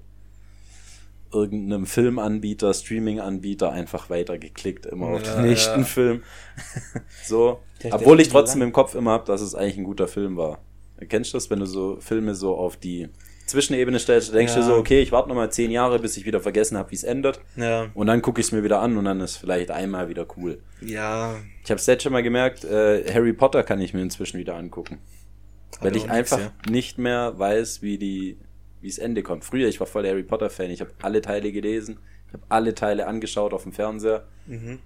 [1.32, 5.84] irgendeinem Filmanbieter, Streaming-Anbieter einfach weitergeklickt, immer auf Ja, den nächsten ja.
[5.84, 6.22] Film.
[7.24, 7.58] So.
[7.82, 8.68] Der- Obwohl ich trotzdem lang.
[8.68, 10.60] im Kopf immer habe, dass es eigentlich ein guter Film war.
[11.08, 13.08] Kennst du das, wenn du so Filme so auf die
[13.48, 14.60] Zwischenebene stellst, denkst Ja.
[14.60, 17.02] du so, okay, ich warte nochmal zehn Jahre, bis ich wieder vergessen habe, wie es
[17.04, 17.40] endet.
[17.56, 17.88] Ja.
[17.94, 20.60] Und dann gucke ich es mir wieder an und dann ist vielleicht einmal wieder cool.
[20.80, 21.36] Ja.
[21.64, 24.98] Ich habe jetzt schon mal gemerkt, äh, Harry Potter kann ich mir inzwischen wieder angucken.
[25.80, 26.70] Weil Hat ich auch nix, einfach ja.
[26.70, 28.38] nicht mehr weiß, wie die,
[28.80, 29.44] wie das Ende kommt.
[29.44, 30.70] Früher, ich war voll Harry Potter Fan.
[30.70, 34.24] Ich habe alle Teile gelesen, ich habe alle Teile angeschaut auf dem Fernseher.
[34.46, 34.78] Mhm.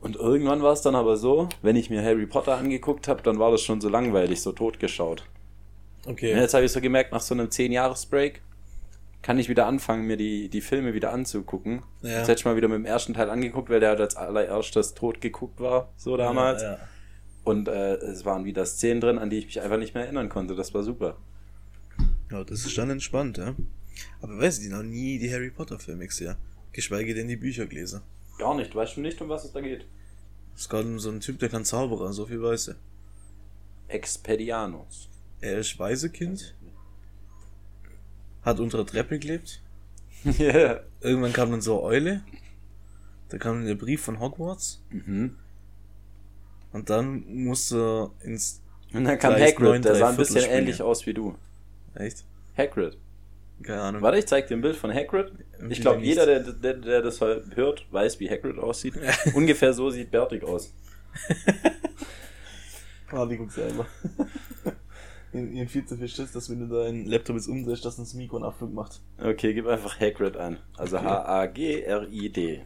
[0.00, 3.38] Und irgendwann war es dann aber so, wenn ich mir Harry Potter angeguckt habe, dann
[3.38, 5.24] war das schon so langweilig, so totgeschaut.
[6.06, 6.32] Okay.
[6.32, 8.42] Und jetzt habe ich so gemerkt, nach so einem 10-Jahres-Break
[9.22, 11.82] kann ich wieder anfangen, mir die, die Filme wieder anzugucken.
[12.02, 12.18] Ja.
[12.18, 14.94] Jetzt hätte ich mal wieder mit dem ersten Teil angeguckt, weil der halt als allererstes
[14.94, 16.62] tot geguckt war, so damals.
[16.62, 16.78] Ja, ja.
[17.42, 20.28] Und äh, es waren wieder Szenen drin, an die ich mich einfach nicht mehr erinnern
[20.28, 20.54] konnte.
[20.54, 21.16] Das war super.
[22.30, 23.54] ja, das ist dann entspannt, ja.
[24.20, 26.36] Aber weiß ich noch nie die Harry Potter Filme gesehen.
[26.72, 28.02] Geschweige denn die Bücher gelesen.
[28.38, 28.74] Gar nicht.
[28.74, 29.86] Weißt du nicht, um was es da geht?
[30.54, 32.76] Es geht um so einen Typ, der kann Zauberer, so viel weiß er.
[33.88, 35.08] Expedianos.
[35.40, 36.54] Er ist Waisekind,
[38.42, 39.62] hat unter der Treppe gelebt.
[40.38, 40.80] yeah.
[41.00, 42.22] Irgendwann kam dann so eine Eule.
[43.28, 44.82] Da kam dann der Brief von Hogwarts.
[44.90, 45.36] mhm.
[46.72, 48.60] Und dann musste er ins.
[48.92, 51.34] Und dann kam Hagrid, der sah ein bisschen Viertel ähnlich aus wie du.
[51.94, 52.24] Echt?
[52.56, 52.98] Hagrid.
[53.62, 54.02] Keine Ahnung.
[54.02, 55.32] Warte, ich zeig dir ein Bild von Hagrid.
[55.70, 58.94] Ich glaube, jeder, der, der, der das hört, weiß, wie Hagrid aussieht.
[59.34, 60.72] Ungefähr so sieht Bertig aus.
[63.12, 63.24] Ah,
[65.36, 68.36] Ihren viel zu viel Schiss, dass wenn du deinen Laptop jetzt umdrehst, dass das Mikro
[68.36, 69.00] einen Abflug macht.
[69.18, 70.58] Okay, gib einfach Hagrid ein.
[70.76, 71.06] Also Okay.
[71.06, 72.64] H-A-G-R-I-D.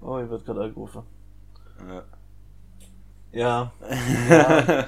[0.00, 1.02] Oh, ich werd gerade angerufen.
[1.88, 2.04] Ja.
[3.32, 3.72] Ja.
[4.30, 4.86] ja.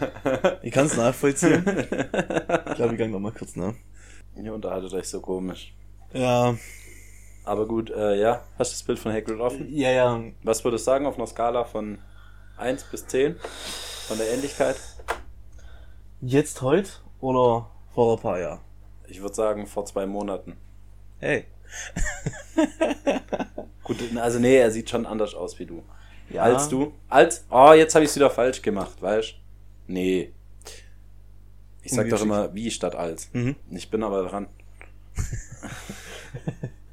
[0.62, 1.64] Ich kann es nachvollziehen.
[1.66, 3.74] Ich glaube, ich gang noch mal kurz nach.
[4.37, 5.74] Ihr unterhaltet euch so komisch.
[6.12, 6.57] Ja.
[7.44, 9.66] Aber gut, äh, ja, hast du das Bild von Hagrid offen?
[9.70, 10.22] Ja, ja.
[10.42, 11.98] Was würdest du sagen auf einer Skala von
[12.57, 13.37] 1 bis 10?
[14.07, 14.77] Von der Ähnlichkeit?
[16.21, 18.61] Jetzt heute oder vor ein paar Jahren?
[19.07, 20.57] Ich würde sagen vor zwei Monaten.
[21.19, 21.45] Hey.
[23.85, 25.83] Gut, also nee, er sieht schon anders aus wie du.
[26.31, 26.43] Ja.
[26.43, 26.93] Als du?
[27.09, 27.45] Als?
[27.51, 29.35] Oh, jetzt habe ich es wieder falsch gemacht, weißt
[29.87, 30.33] Nee.
[31.83, 32.23] Ich sag doch Ungeschickt.
[32.23, 33.31] immer wie statt als.
[33.33, 33.57] Mhm.
[33.71, 34.49] Ich bin aber dran.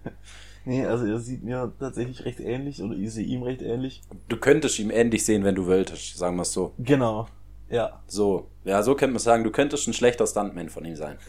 [0.68, 4.02] Nee, also er sieht mir tatsächlich recht ähnlich oder ich sehe ihm recht ähnlich.
[4.28, 6.74] Du könntest ihm ähnlich sehen, wenn du wolltest, sagen wir es so.
[6.80, 7.28] Genau.
[7.70, 8.02] Ja.
[8.08, 8.50] So.
[8.64, 11.18] Ja, so könnte man sagen, du könntest ein schlechter Stuntman von ihm sein.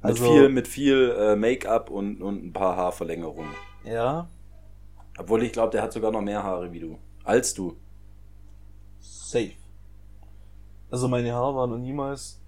[0.00, 3.50] Also- mit viel, mit viel äh, Make-up und, und ein paar Haarverlängerungen.
[3.82, 4.28] Ja.
[5.18, 6.98] Obwohl ich glaube, der hat sogar noch mehr Haare wie du.
[7.24, 7.76] Als du.
[9.00, 9.50] Safe.
[10.88, 12.40] Also meine Haare waren noch niemals.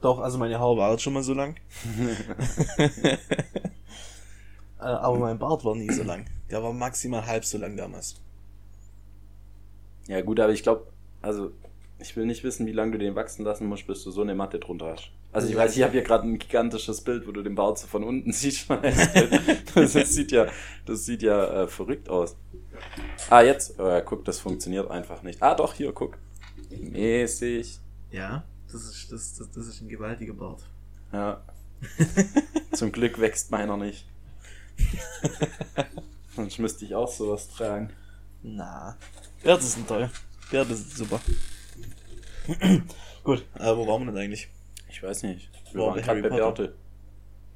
[0.00, 1.56] Doch, also meine Haare waren schon mal so lang.
[4.78, 6.26] Äh, Aber mein Bart war nie so lang.
[6.50, 8.20] Der war maximal halb so lang damals.
[10.06, 10.86] Ja gut, aber ich glaube,
[11.26, 11.52] also
[11.98, 14.34] ich will nicht wissen, wie lange du den wachsen lassen musst, bis du so eine
[14.34, 15.10] Matte drunter hast.
[15.32, 18.04] Also ich weiß, ich habe hier gerade ein gigantisches Bild, wo du den so von
[18.04, 18.68] unten siehst.
[18.70, 20.46] das sieht ja,
[20.84, 22.36] das sieht ja äh, verrückt aus.
[23.30, 25.42] Ah, jetzt, oh, ja, guck, das funktioniert einfach nicht.
[25.42, 26.18] Ah, doch, hier, guck.
[26.70, 27.80] Mäßig.
[28.10, 30.62] Ja, das ist, das, das, das ist ein gewaltiger Bart.
[31.12, 31.42] Ja.
[32.72, 34.06] Zum Glück wächst meiner nicht.
[36.36, 37.90] Sonst müsste ich auch sowas tragen.
[38.42, 38.96] Na.
[39.42, 39.88] Bärte sind
[40.50, 40.58] toll.
[40.64, 41.20] Bärte sind super.
[43.24, 44.48] Gut, aber wo waren wir denn eigentlich?
[44.88, 45.50] Ich weiß nicht.
[45.72, 46.36] Wir Boah, waren bei Harry Potter.
[46.36, 46.74] Bertel.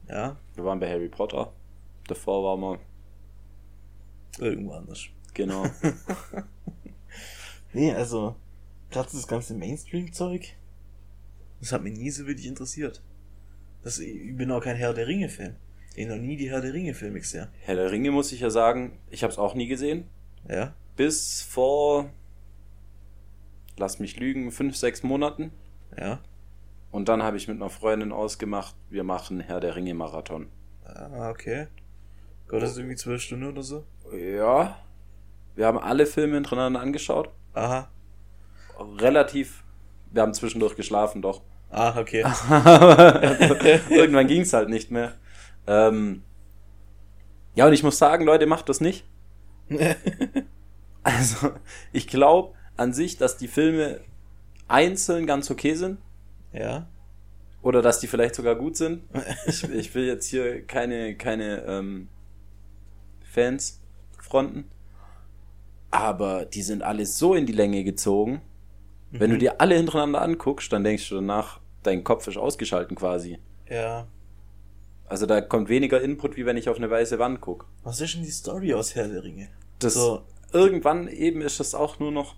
[0.08, 1.52] Ja, Wir waren bei Harry Potter.
[2.08, 2.60] Davor waren
[4.38, 5.06] wir, irgendwo anders.
[5.34, 5.64] genau.
[7.72, 8.34] Nee, also,
[8.90, 10.56] gerade das ganze Mainstream-Zeug,
[11.60, 13.00] das hat mich nie so wirklich interessiert.
[13.84, 15.54] Das, ich bin auch kein Herr der Ringe-Fan.
[15.94, 17.46] Ich habe noch nie die Herr der Ringe-Filme gesehen.
[17.60, 20.08] Herr der Ringe muss ich ja sagen, ich habe es auch nie gesehen.
[20.48, 20.74] Ja?
[20.96, 22.10] Bis vor,
[23.80, 25.50] lass mich lügen, fünf, sechs Monaten.
[25.98, 26.20] Ja?
[26.92, 30.48] Und dann habe ich mit einer Freundin ausgemacht, wir machen Herr der Ringe Marathon.
[30.84, 31.66] Ah, okay.
[32.46, 33.84] Gott, das ist irgendwie zwölf Stunden oder so?
[34.12, 34.76] Ja,
[35.54, 37.30] wir haben alle Filme hintereinander angeschaut.
[37.54, 37.88] Aha.
[38.98, 39.64] Relativ,
[40.10, 41.42] wir haben zwischendurch geschlafen, doch.
[41.70, 42.22] Ah, okay.
[43.90, 45.14] Irgendwann ging es halt nicht mehr.
[45.66, 46.22] Ähm,
[47.54, 49.04] ja, und ich muss sagen, Leute, macht das nicht.
[51.02, 51.52] Also,
[51.94, 54.00] ich glaube an sich, dass die Filme
[54.68, 55.98] einzeln ganz okay sind.
[56.52, 56.86] ja?
[57.62, 59.02] Oder dass die vielleicht sogar gut sind.
[59.46, 62.08] Ich, ich will jetzt hier keine, keine ähm,
[63.22, 63.80] Fans
[64.18, 64.64] fronten.
[65.90, 68.40] Aber die sind alle so in die Länge gezogen.
[69.10, 69.40] Wenn du Mhm.
[69.40, 73.38] dir alle hintereinander anguckst, dann denkst du danach, dein Kopf ist ausgeschalten quasi.
[73.68, 74.06] Ja.
[75.06, 77.66] Also da kommt weniger Input, wie wenn ich auf eine weiße Wand gucke.
[77.82, 79.48] Was ist denn die Story aus Herr der Ringe?
[79.80, 80.22] Das So.
[80.52, 82.36] irgendwann eben ist es auch nur noch.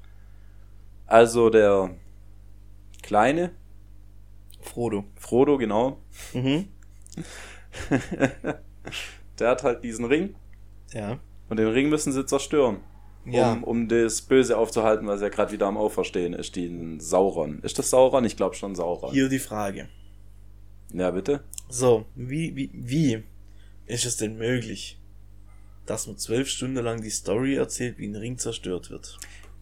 [1.13, 1.95] Also der
[3.03, 3.51] Kleine,
[4.63, 5.05] Frodo.
[5.17, 5.99] Frodo, genau.
[6.33, 6.69] Mhm.
[9.39, 10.35] Der hat halt diesen Ring
[10.95, 11.19] Ja.
[11.51, 12.79] und den Ring müssen sie zerstören.
[13.27, 13.53] Ja.
[13.53, 17.59] Um, um das Böse aufzuhalten, was ja gerade wieder am Auferstehen ist, den Sauron.
[17.61, 18.25] Ist das Sauron?
[18.25, 19.13] Ich glaube schon Sauron.
[19.13, 19.91] Hier die Frage.
[20.95, 21.45] Ja, bitte?
[21.69, 23.23] So, wie, wie, wie
[23.85, 24.99] ist es denn möglich,
[25.85, 29.19] dass man zwölf Stunden lang die Story erzählt, wie ein Ring zerstört wird?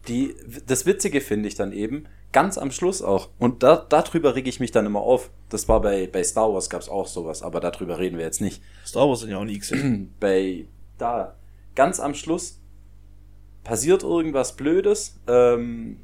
[0.07, 0.35] Die,
[0.65, 3.29] das Witzige finde ich dann eben, ganz am Schluss auch.
[3.39, 5.29] Und da, darüber reg ich mich dann immer auf.
[5.49, 8.61] Das war bei, bei Star Wars gab's auch sowas, aber darüber reden wir jetzt nicht.
[8.85, 10.13] Star Wars sind ja auch nie gesehen.
[10.19, 10.65] Bei,
[10.97, 11.35] da,
[11.75, 12.59] ganz am Schluss
[13.63, 15.97] passiert irgendwas Blödes, ähm,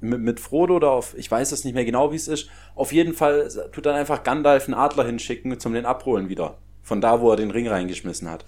[0.00, 2.48] mit, mit Frodo da auf, ich weiß es nicht mehr genau, wie es ist.
[2.74, 6.58] Auf jeden Fall tut dann einfach Gandalf einen Adler hinschicken zum den abholen wieder.
[6.82, 8.44] Von da, wo er den Ring reingeschmissen hat.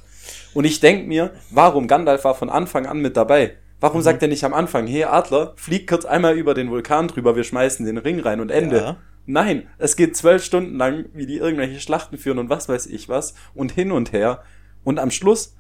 [0.53, 3.57] Und ich denk mir, warum Gandalf war von Anfang an mit dabei?
[3.85, 7.37] Warum sagt er nicht am Anfang, hey Adler, flieg kurz einmal über den Vulkan drüber,
[7.37, 8.77] wir schmeißen den Ring rein und Ende.
[8.79, 8.97] Ja.
[9.27, 13.11] Nein, es geht zwölf Stunden lang, wie die irgendwelche Schlachten führen und was weiß ich
[13.11, 14.43] was und hin und her.
[14.85, 15.55] Und am Schluss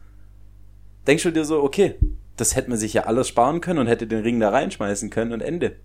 [1.06, 1.96] denkst du dir so, okay,
[2.38, 5.34] das hätte man sich ja alles sparen können und hätte den Ring da reinschmeißen können
[5.34, 5.76] und Ende.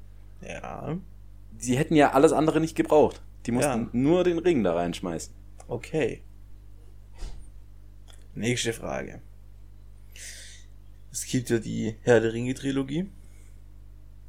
[0.41, 0.95] Ja,
[1.57, 3.21] Sie hätten ja alles andere nicht gebraucht.
[3.47, 3.89] Die mussten Ja.
[3.91, 5.33] nur den Ring da reinschmeißen.
[5.67, 6.21] okay.
[8.33, 9.19] Nächste Frage.
[11.11, 13.09] Es gibt ja die Herr der Ringe Trilogie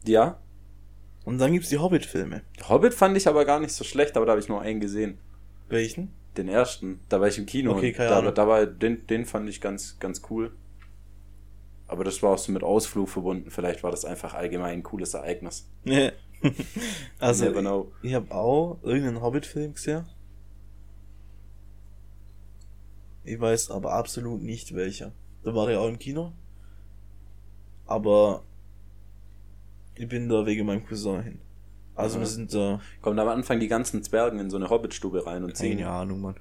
[0.04, 0.40] Ja.
[1.24, 2.42] und dann gibt's die Hobbit-Filme.
[2.68, 5.18] Hobbit fand ich aber gar nicht so schlecht, aber da habe ich nur einen gesehen.
[5.68, 6.12] Welchen?
[6.36, 7.00] Den ersten.
[7.08, 7.72] Da war ich im Kino.
[7.72, 8.34] Okay, keine da, Ahnung.
[8.34, 10.52] da war, den, den fand ich ganz, ganz cool.
[11.86, 13.50] Aber das war auch so mit Ausflug verbunden.
[13.50, 15.68] Vielleicht war das einfach allgemein ein cooles Ereignis.
[17.18, 17.92] also, Never know.
[18.02, 20.06] ich habe auch irgendeinen Hobbit-Film gesehen.
[23.24, 25.12] Ich weiß aber absolut nicht welcher.
[25.42, 26.32] Da war ich auch im Kino.
[27.90, 28.44] Aber
[29.96, 31.40] ich bin da wegen meinem Cousin hin.
[31.96, 32.20] Also Aha.
[32.20, 32.80] wir sind da.
[33.02, 35.78] Kommen am Anfang die ganzen Zwergen in so eine Hobbitstube rein und singen.
[35.78, 36.36] Keine Ahnung, Mann.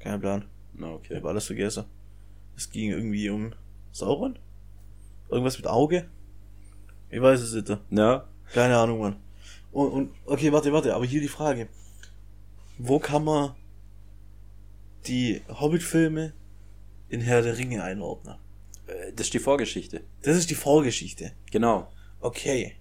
[0.00, 0.44] Kein Plan.
[0.74, 1.16] Na, Ich okay.
[1.16, 1.84] habe alles vergessen.
[2.56, 3.52] Es ging irgendwie um
[3.92, 4.40] Sauron?
[5.28, 6.08] Irgendwas mit Auge?
[7.10, 7.78] Ich weiß es nicht.
[7.90, 8.24] Ja.
[8.52, 9.16] Keine Ahnung, Mann.
[9.70, 11.68] Und, und okay, warte, warte, aber hier die Frage.
[12.76, 13.54] Wo kann man
[15.06, 16.32] die Hobbit-Filme
[17.08, 18.34] in Herr der Ringe einordnen?
[18.86, 20.02] Äh, Das ist die Vorgeschichte.
[20.22, 21.32] Das ist die Vorgeschichte.
[21.50, 21.88] Genau.
[22.20, 22.76] Okay.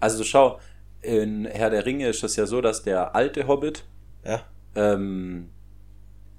[0.00, 0.58] Also schau,
[1.00, 3.84] in Herr der Ringe ist es ja so, dass der alte Hobbit
[4.24, 4.44] Ja.
[4.74, 5.50] ähm,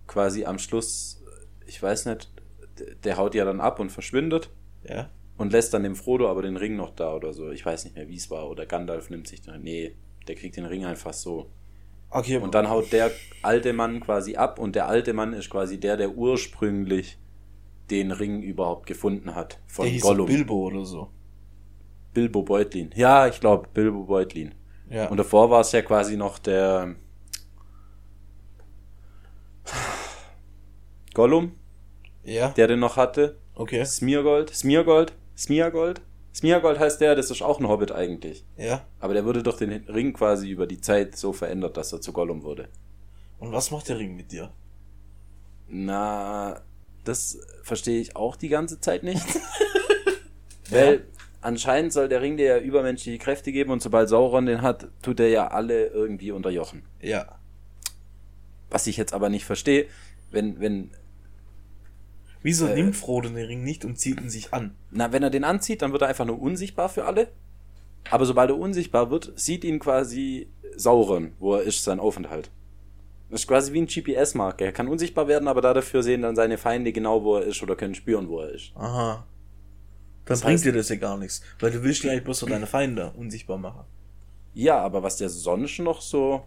[0.07, 1.21] quasi am Schluss,
[1.65, 2.31] ich weiß nicht,
[3.03, 4.49] der haut ja dann ab und verschwindet
[4.87, 5.09] Ja.
[5.37, 7.51] und lässt dann dem Frodo aber den Ring noch da oder so.
[7.51, 8.49] Ich weiß nicht mehr, wie es war.
[8.49, 9.61] Oder Gandalf nimmt sich den.
[9.61, 9.95] Nee,
[10.27, 11.49] der kriegt den Ring einfach so.
[12.09, 12.37] Okay.
[12.37, 15.97] Und dann haut der alte Mann quasi ab und der alte Mann ist quasi der,
[15.97, 17.17] der ursprünglich
[17.89, 19.59] den Ring überhaupt gefunden hat.
[19.67, 20.27] Von der hieß Gollum.
[20.27, 21.09] Bilbo oder so.
[22.13, 22.91] Bilbo Beutlin.
[22.95, 24.53] Ja, ich glaube, Bilbo Beutlin.
[24.89, 25.07] Ja.
[25.09, 26.95] Und davor war es ja quasi noch der
[31.13, 31.53] Gollum,
[32.23, 32.49] ja.
[32.49, 33.37] der den noch hatte.
[33.55, 33.85] Okay.
[33.85, 34.49] Smeargold.
[34.53, 35.13] Smeargold?
[35.37, 36.01] Smeargold?
[36.33, 38.45] Smeargold heißt der, das ist auch ein Hobbit eigentlich.
[38.57, 38.85] Ja.
[38.99, 42.11] Aber der wurde durch den Ring quasi über die Zeit so verändert, dass er zu
[42.11, 42.69] Gollum wurde.
[43.37, 44.51] Und was macht der Ring mit dir?
[45.67, 46.61] Na,
[47.03, 49.25] das verstehe ich auch die ganze Zeit nicht.
[50.69, 51.05] Weil
[51.41, 55.19] anscheinend soll der Ring dir ja übermenschliche Kräfte geben und sobald Sauron den hat, tut
[55.19, 56.83] er ja alle irgendwie unterjochen.
[57.01, 57.39] Ja.
[58.69, 59.85] Was ich jetzt aber nicht verstehe,
[60.31, 60.91] wenn, wenn,
[62.41, 62.75] Wieso Äh.
[62.75, 64.75] nimmt Frodo den Ring nicht und zieht ihn sich an?
[64.91, 67.29] na, wenn er den anzieht, dann wird er einfach nur unsichtbar für alle.
[68.09, 72.51] Aber sobald er unsichtbar wird, sieht ihn quasi Sauron, wo er ist, sein Aufenthalt.
[73.33, 74.63] Das ist quasi wie ein GPS-Marker.
[74.65, 77.75] Er kann unsichtbar werden, aber dafür sehen dann seine Feinde genau, wo er ist oder
[77.75, 78.71] können spüren, wo er ist.
[78.75, 79.15] Aha.
[79.15, 79.25] Dann
[80.25, 81.41] Das bringt heißt- dir das ja gar nichts.
[81.59, 83.85] Weil du willst ja eigentlich bloß so deine Feinde unsichtbar machen.
[84.53, 86.43] Ja, aber was der sonst noch so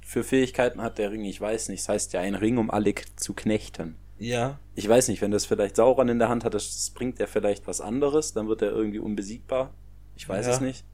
[0.00, 1.82] für Fähigkeiten hat, der Ring, ich weiß nicht.
[1.82, 3.94] Das heißt ja ein Ring, um alle zu knechten.
[4.18, 4.58] Ja.
[4.74, 7.66] Ich weiß nicht, wenn das vielleicht Sauron in der Hand hat, das bringt er vielleicht
[7.68, 9.72] was anderes, dann wird er irgendwie unbesiegbar.
[10.16, 10.52] Ich weiß Ja.
[10.54, 10.84] es nicht.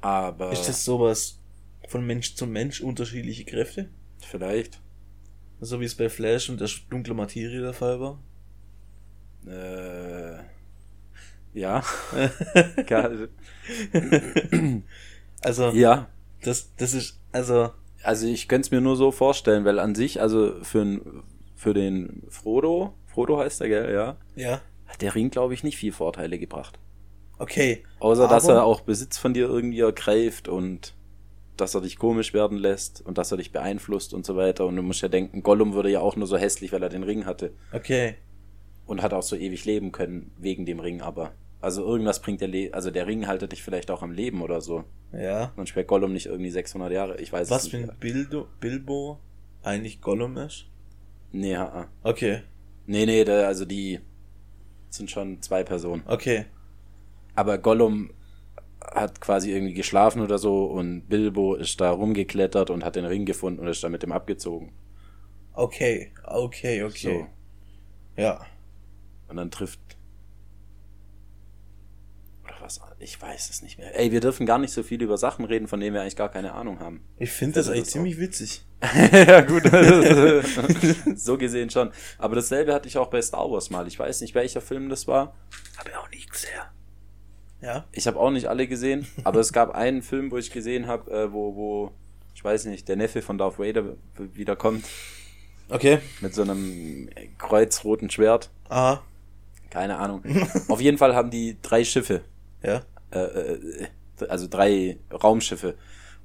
[0.00, 1.40] Aber Ist das sowas
[1.88, 3.88] von Mensch zu Mensch unterschiedliche Kräfte?
[4.24, 4.80] Vielleicht.
[5.60, 8.18] So wie es bei Flash und der dunkle Materie der Fall war?
[9.46, 10.38] Äh,
[11.58, 11.82] ja.
[15.42, 16.08] Also, ja.
[16.42, 17.70] das, das ist, also,
[18.02, 21.00] Also ich könnte es mir nur so vorstellen, weil an sich, also für,
[21.54, 24.60] für den Frodo, Frodo heißt er, gell, ja, ja.
[24.86, 26.78] hat der Ring, glaube ich, nicht viel Vorteile gebracht.
[27.38, 27.84] Okay.
[28.00, 30.94] Außer, dass Aber- er auch Besitz von dir irgendwie ergreift und
[31.56, 34.66] dass er dich komisch werden lässt und dass er dich beeinflusst und so weiter.
[34.66, 37.02] Und du musst ja denken, Gollum würde ja auch nur so hässlich, weil er den
[37.04, 37.52] Ring hatte.
[37.72, 38.16] Okay.
[38.86, 41.32] Und hat auch so ewig leben können wegen dem Ring, aber.
[41.60, 44.60] Also irgendwas bringt der Le also der Ring haltet dich vielleicht auch am Leben oder
[44.60, 44.84] so.
[45.12, 45.52] Ja.
[45.56, 47.20] Sonst wäre Gollum nicht irgendwie 600 Jahre.
[47.20, 47.88] Ich weiß Was es nicht.
[47.88, 49.18] wenn Bildo, Bilbo
[49.62, 50.66] eigentlich Gollum ist?
[51.32, 52.42] Nee, ha, Okay,
[52.86, 54.00] nee, nee, da, also die
[54.90, 56.02] sind schon zwei Personen.
[56.06, 56.44] okay.
[57.36, 58.10] Aber Gollum
[58.92, 63.24] hat quasi irgendwie geschlafen oder so und Bilbo ist da rumgeklettert und hat den Ring
[63.24, 64.72] gefunden und ist da mit dem abgezogen.
[65.52, 67.26] Okay, okay, okay.
[68.16, 68.38] Ja.
[68.38, 68.44] So.
[69.30, 69.80] Und dann trifft.
[72.44, 72.80] Oder was?
[72.98, 73.98] Ich weiß es nicht mehr.
[73.98, 76.28] Ey, wir dürfen gar nicht so viel über Sachen reden, von denen wir eigentlich gar
[76.28, 77.04] keine Ahnung haben.
[77.18, 78.64] Ich finde das Also eigentlich das ziemlich witzig.
[79.12, 79.62] ja, gut.
[81.18, 81.92] so gesehen schon.
[82.18, 83.86] Aber dasselbe hatte ich auch bei Star Wars mal.
[83.86, 85.36] Ich weiß nicht, welcher Film das war.
[85.78, 86.50] Habe ich auch nie gesehen.
[87.64, 87.84] Ja.
[87.92, 91.10] Ich habe auch nicht alle gesehen, aber es gab einen Film, wo ich gesehen habe,
[91.10, 91.90] äh, wo, wo,
[92.34, 93.96] ich weiß nicht, der Neffe von Darth Vader
[94.34, 94.84] wiederkommt
[95.70, 95.98] Okay.
[96.20, 97.08] mit so einem
[97.38, 98.50] kreuzroten Schwert.
[98.68, 99.02] Aha.
[99.70, 100.22] Keine Ahnung.
[100.68, 102.20] Auf jeden Fall haben die drei Schiffe,
[102.62, 102.82] Ja.
[103.10, 103.86] äh, äh,
[104.28, 105.74] also drei Raumschiffe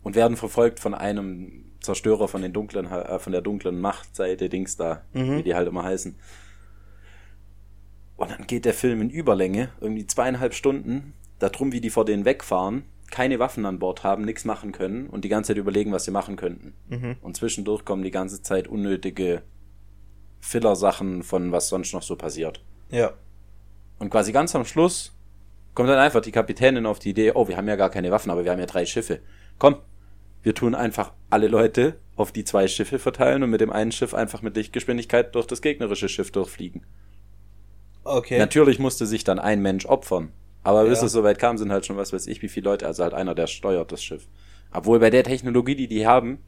[0.03, 4.75] und werden verfolgt von einem Zerstörer von den dunklen, äh, von der dunklen Machtseite Dings
[4.75, 5.37] da, Mhm.
[5.37, 6.15] wie die halt immer heißen.
[8.17, 12.25] Und dann geht der Film in Überlänge, irgendwie zweieinhalb Stunden, darum, wie die vor denen
[12.25, 16.05] wegfahren, keine Waffen an Bord haben, nichts machen können und die ganze Zeit überlegen, was
[16.05, 16.73] sie machen könnten.
[16.89, 17.15] Mhm.
[17.21, 19.41] Und zwischendurch kommen die ganze Zeit unnötige
[20.41, 22.63] Filler-Sachen von was sonst noch so passiert.
[22.91, 23.13] Ja.
[23.97, 25.13] Und quasi ganz am Schluss
[25.73, 28.31] kommt dann einfach die Kapitänin auf die Idee, oh, wir haben ja gar keine Waffen,
[28.31, 29.19] aber wir haben ja drei Schiffe.
[29.57, 29.77] Komm,
[30.43, 34.13] wir tun einfach alle Leute auf die zwei Schiffe verteilen und mit dem einen Schiff
[34.13, 36.85] einfach mit Lichtgeschwindigkeit durch das gegnerische Schiff durchfliegen.
[38.03, 38.39] Okay.
[38.39, 40.31] Natürlich musste sich dann ein Mensch opfern.
[40.63, 41.05] Aber bis Ja.
[41.05, 43.35] es soweit kam, sind halt schon was weiß ich, wie viele Leute, also halt einer,
[43.35, 44.27] der steuert das Schiff.
[44.71, 46.39] Obwohl bei der Technologie, die die haben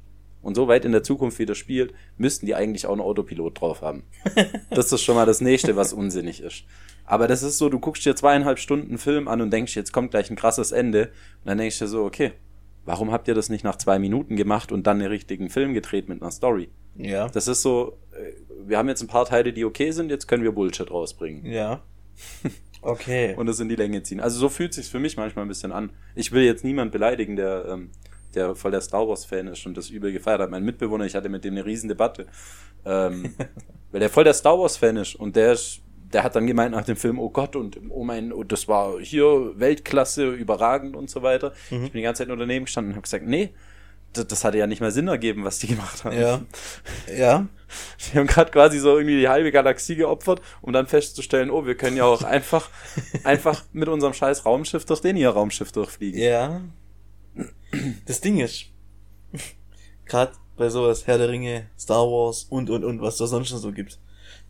[0.41, 3.81] und so weit in der Zukunft wieder spielt, müssten die eigentlich auch einen Autopilot drauf
[3.81, 4.03] haben.
[4.69, 6.63] das ist schon mal das nächste, was unsinnig ist.
[7.05, 10.11] Aber das ist so, du guckst dir zweieinhalb Stunden Film an und denkst, jetzt kommt
[10.11, 11.05] gleich ein krasses Ende.
[11.43, 12.33] Und dann denkst du dir so, okay,
[12.85, 16.09] warum habt ihr das nicht nach zwei Minuten gemacht und dann einen richtigen Film gedreht
[16.09, 16.69] mit einer Story?
[16.95, 17.27] ja.
[17.29, 18.33] Das ist so, äh,
[18.67, 21.81] wir haben jetzt ein paar Teile, die okay sind, jetzt können wir Bullshit rausbringen Ja.
[22.81, 23.35] Okay.
[23.35, 24.19] und es in die Länge ziehen.
[24.19, 25.91] Also so fühlt sich's für mich manchmal ein bisschen an.
[26.15, 27.91] Ich will jetzt niemand beleidigen, der, ähm,
[28.33, 30.49] der voll der Star Wars Fan ist und das übel gefeiert hat.
[30.49, 32.27] Mein Mitbewohner, ich hatte mit dem eine riesen Debatte,
[32.85, 33.35] ähm,
[33.91, 36.71] weil der voll der Star Wars Fan ist und der ist, der hat dann gemeint
[36.71, 41.09] nach dem Film, oh Gott und oh mein, oh, das war hier Weltklasse, überragend und
[41.09, 41.53] so weiter.
[41.69, 43.51] Ich bin die ganze Zeit nur daneben gestanden und habe gesagt, nee,
[44.13, 46.19] das, hatte ja nicht mal Sinn ergeben, was die gemacht haben.
[46.19, 46.41] Ja.
[47.15, 47.47] Ja.
[48.13, 51.75] Die haben gerade quasi so irgendwie die halbe Galaxie geopfert, um dann festzustellen, oh, wir
[51.75, 52.69] können ja auch einfach,
[53.23, 56.19] einfach mit unserem scheiß Raumschiff durch den ihr Raumschiff durchfliegen.
[56.19, 56.59] Ja.
[58.05, 58.65] Das Ding ist,
[60.05, 63.59] gerade bei sowas, Herr der Ringe, Star Wars und, und, und, was da sonst noch
[63.59, 63.99] so gibt.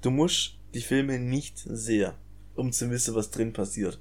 [0.02, 2.14] Du musst die Filme nicht sehen,
[2.56, 4.00] um zu wissen, was drin passiert.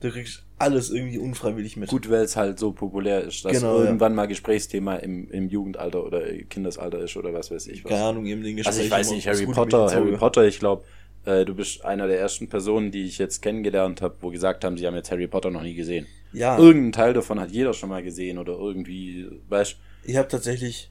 [0.00, 1.88] Du kriegst alles irgendwie unfreiwillig mit.
[1.88, 3.86] Gut, weil es halt so populär ist, dass Genau, ja.
[3.86, 7.90] irgendwann mal Gesprächsthema im, im Jugendalter oder Kindesalter ist oder was weiß ich was.
[7.90, 9.90] Keine Ahnung, eben den Also ich Gespräch weiß nicht, Harry Potter.
[9.90, 10.84] Harry Potter, ich glaube,
[11.24, 14.76] äh, du bist einer der ersten Personen, die ich jetzt kennengelernt habe, wo gesagt haben,
[14.76, 16.06] sie haben jetzt Harry Potter noch nie gesehen.
[16.32, 20.90] Ja, Irgendein Teil davon hat jeder schon mal gesehen oder irgendwie, weißt ich habe tatsächlich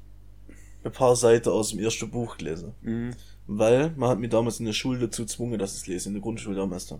[0.84, 2.74] ein paar Seiten aus dem ersten Buch gelesen.
[2.84, 3.12] du?
[3.52, 6.14] Weil man hat mir damals in der Schule dazu gezwungen, dass ich es lese, in
[6.14, 7.00] der Grundschule damals da.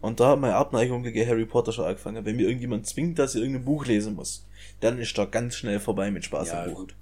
[0.00, 2.24] Und da hat meine Abneigung gegen Harry Potter schon angefangen.
[2.24, 4.46] Wenn mir irgendjemand zwingt, dass ich irgendein Buch lesen muss,
[4.80, 6.78] dann ist da ganz schnell vorbei mit Spaß Ja, am Buch.
[6.78, 6.94] gut.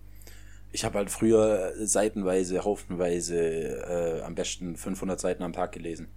[0.72, 6.09] Ich habe halt früher äh, seitenweise, haufenweise, äh, am besten 500 Seiten am Tag gelesen.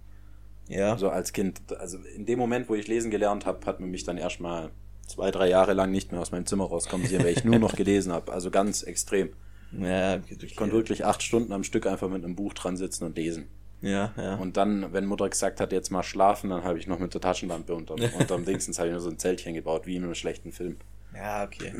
[0.68, 0.98] Ja.
[0.98, 1.60] So als Kind.
[1.78, 4.70] Also in dem Moment, wo ich lesen gelernt habe, hat man mich dann erstmal
[5.06, 7.74] zwei, drei Jahre lang nicht mehr aus meinem Zimmer rauskommen sehen, weil ich nur noch
[7.76, 8.32] gelesen habe.
[8.32, 9.30] Also ganz extrem.
[9.78, 13.16] Ja, Ich konnte wirklich acht Stunden am Stück einfach mit einem Buch dran sitzen und
[13.16, 13.46] lesen.
[13.82, 14.36] ja, ja.
[14.36, 17.20] Und dann, wenn Mutter gesagt hat, jetzt mal schlafen, dann habe ich noch mit der
[17.20, 20.52] Taschenlampe unterm, unterm Dingsens habe ich nur so ein Zeltchen gebaut, wie in einem schlechten
[20.52, 20.76] Film.
[21.14, 21.72] Ja, okay.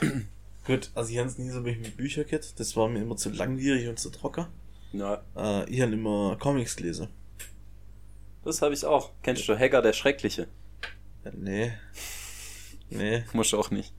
[0.66, 2.58] Gut, also ich habe nie so mit Büchern gehabt.
[2.60, 4.46] Das war mir immer zu langwierig und zu trocken.
[4.92, 7.08] Ja, Äh, ich habe immer Comics gelesen.
[8.44, 9.10] das habe ich auch.
[9.22, 10.48] Kennst du Hacker der Schreckliche?
[11.24, 11.72] Ja, nee.
[12.90, 13.24] Nee.
[13.32, 13.92] Muss auch nicht.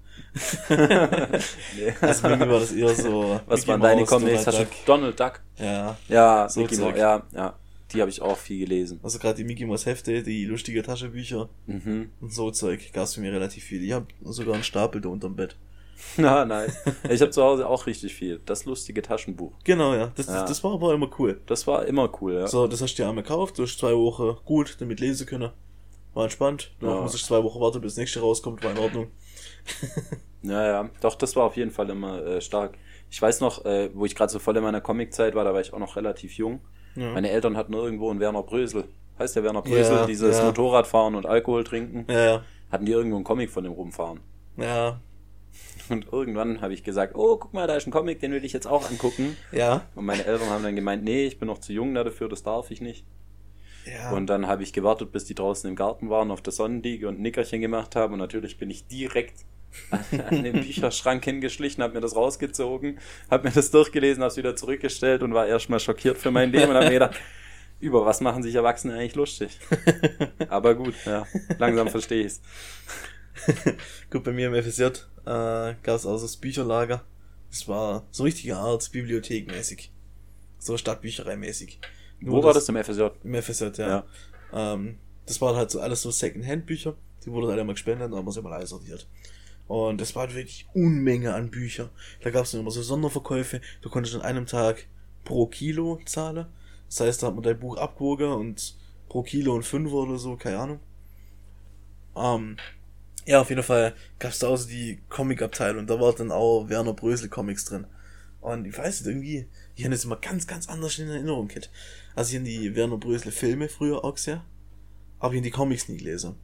[0.69, 1.93] Nee.
[2.01, 3.39] Also bei mir war das eher so.
[3.47, 4.43] Was waren deine Comics?
[4.43, 4.73] Donald Hast du Duck.
[4.85, 5.41] Donald Duck?
[5.57, 5.97] Ja.
[6.07, 6.77] Ja, So Mickey.
[6.77, 7.53] Mouse, ja, ja.
[7.93, 8.99] Die habe ich auch viel gelesen.
[9.03, 12.09] Also gerade die Mickey Mouse Hefte, die lustige Taschenbücher Mhm.
[12.21, 13.83] und so Zeug gab's für mich relativ viel.
[13.83, 15.57] Ich habe sogar einen Stapel da unterm Bett.
[16.17, 16.77] Na, nice.
[17.09, 18.39] Ich habe zu Hause auch richtig viel.
[18.45, 19.51] Das lustige Taschenbuch.
[19.65, 20.11] Genau, ja.
[20.15, 20.33] Das, Ja.
[20.41, 21.41] das, das war aber immer cool.
[21.47, 22.47] Das war immer cool, ja.
[22.47, 25.51] So, das hast du dir einmal gekauft, du hast zwei Wochen gut damit lesen können.
[26.13, 26.71] War entspannt.
[26.79, 27.01] Danach Ja.
[27.01, 29.07] muss ich zwei Wochen warten, bis das nächste rauskommt, war in Ordnung.
[30.43, 30.89] Ja, ja.
[31.01, 32.73] Doch, das war auf jeden Fall immer äh, stark.
[33.11, 35.61] Ich weiß noch, äh, wo ich gerade so voll in meiner Comic-Zeit war, da war
[35.61, 36.61] ich auch noch relativ jung.
[36.95, 37.11] Ja.
[37.13, 38.85] Meine Eltern hatten irgendwo einen Werner Brösel,
[39.19, 40.45] heißt der Werner Brösel, Ja, dieses ja.
[40.45, 42.43] Motorradfahren und Alkohol trinken, Ja, ja.
[42.71, 44.19] hatten die irgendwo einen Comic von dem rumfahren.
[44.57, 44.99] Ja.
[45.89, 48.53] Und irgendwann habe ich gesagt, oh, guck mal, da ist ein Comic, den will ich
[48.53, 49.37] jetzt auch angucken.
[49.51, 49.85] Ja.
[49.93, 52.71] Und meine Eltern haben dann gemeint, nee, ich bin noch zu jung dafür, das darf
[52.71, 53.05] ich nicht.
[53.85, 54.11] Ja.
[54.11, 57.19] Und dann habe ich gewartet, bis die draußen im Garten waren, auf der Sonnenliege und
[57.19, 58.13] ein Nickerchen gemacht haben.
[58.13, 59.45] Und natürlich bin ich direkt
[60.29, 62.99] an, den Bücherschrank hingeschlichen, habe mir das rausgezogen,
[63.29, 66.69] habe mir das durchgelesen, habe es wieder zurückgestellt und war erstmal schockiert für mein Leben
[66.69, 67.15] und habe mir gedacht,
[67.79, 69.57] über was machen sich Erwachsene eigentlich lustig?
[70.49, 71.25] Aber gut, ja,
[71.57, 72.41] langsam verstehe ich's.
[74.09, 74.93] Gut, bei mir im FSJ äh,
[75.25, 77.03] gab es auch das Bücherlager.
[77.49, 79.91] Das war so richtige Art Bibliothekmäßig.
[80.59, 81.79] So Stadtbücherei-mäßig.
[82.21, 83.07] Wo Nur war das im FSJ?
[83.23, 84.05] Im FSJ, ja.
[84.53, 86.95] Ähm, das waren halt so alles so Second-Hand-Bücher.
[87.25, 89.07] Die wurden alle mal gespendet, aber sie haben alle sortiert.
[89.71, 91.91] Und das war wirklich Unmenge an Büchern.
[92.19, 93.61] Da gab es immer so Sonderverkäufe.
[93.81, 94.85] Du konntest an einem Tag
[95.23, 96.47] pro Kilo zahlen.
[96.89, 98.75] Das heißt, da hat man dein Buch abgewogen und
[99.07, 100.79] pro Kilo und Fünfer oder so, keine Ahnung.
[102.17, 102.57] Ähm,
[103.25, 105.87] ja, auf jeden Fall gab es da auch so die Comic-Abteilung.
[105.87, 107.87] Da war dann auch Werner Brösel Comics drin.
[108.41, 109.47] Und ich weiß nicht, irgendwie,
[109.77, 111.71] ich habe das immer ganz, ganz anders in Erinnerung gehabt.
[112.13, 114.41] Also ich habe die Werner Brösel Filme früher auch gesehen,
[115.19, 116.35] aber ich habe die Comics nie gelesen.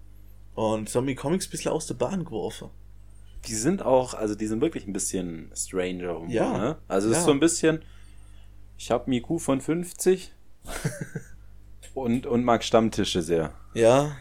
[0.56, 2.70] Und das haben die Comics ein bisschen aus der Bahn geworfen.
[3.46, 6.16] Die sind auch, also die sind wirklich ein bisschen stranger.
[6.16, 6.78] Humor, Ja, Ne?
[6.88, 7.20] Also es ja.
[7.20, 7.82] ist so ein bisschen,
[8.78, 10.34] ich habe IQ von 50
[11.94, 13.54] und, und mag Stammtische sehr.
[13.74, 14.16] Ja.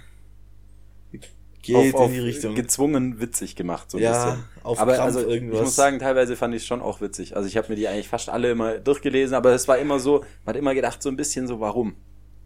[1.62, 2.54] Geht auf, in die Richtung.
[2.54, 4.44] gezwungen witzig gemacht, so ein Ja, bisschen.
[4.62, 5.58] auf aber Krampf also, irgendwas.
[5.58, 7.34] ich muss sagen, teilweise fand ich es schon auch witzig.
[7.34, 10.20] Also ich habe mir die eigentlich fast alle immer durchgelesen, aber es war immer so,
[10.44, 11.96] man hat immer gedacht, so ein bisschen so, warum?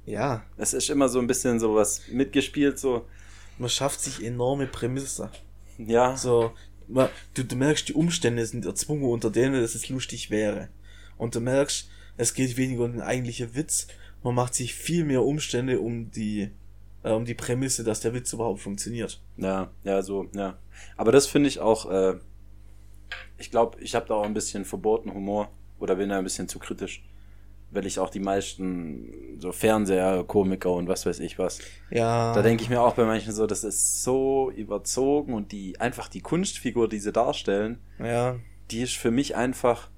[0.07, 3.05] Ja, Es ist immer so ein bisschen so was mitgespielt, so,
[3.59, 5.31] man schafft sich enorme Prämisse.
[5.87, 6.53] Ja, So,
[6.89, 10.68] du, du merkst, die Umstände sind erzwungen, unter denen es jetzt lustig wäre.
[11.16, 13.87] Und du merkst, es geht weniger um den eigentlichen Witz.
[14.22, 16.51] Man macht sich viel mehr Umstände um die,
[17.03, 19.22] äh, um die Prämisse, dass der Witz überhaupt funktioniert.
[19.37, 20.59] ja, ja, so, ja.
[20.97, 22.18] Aber das finde ich auch, äh,
[23.39, 26.49] ich glaube, ich habe da auch ein bisschen verboten Humor oder bin da ein bisschen
[26.49, 27.03] zu kritisch.
[27.73, 31.61] Weil ich auch die meisten so Fernseher, Komiker und was weiß ich was,
[31.91, 32.33] Ja.
[32.35, 36.09] Da denke ich mir auch bei manchen so, das ist so überzogen und die einfach
[36.09, 38.37] die Kunstfigur, die sie darstellen, Ja.
[38.71, 39.89] die ist für mich einfach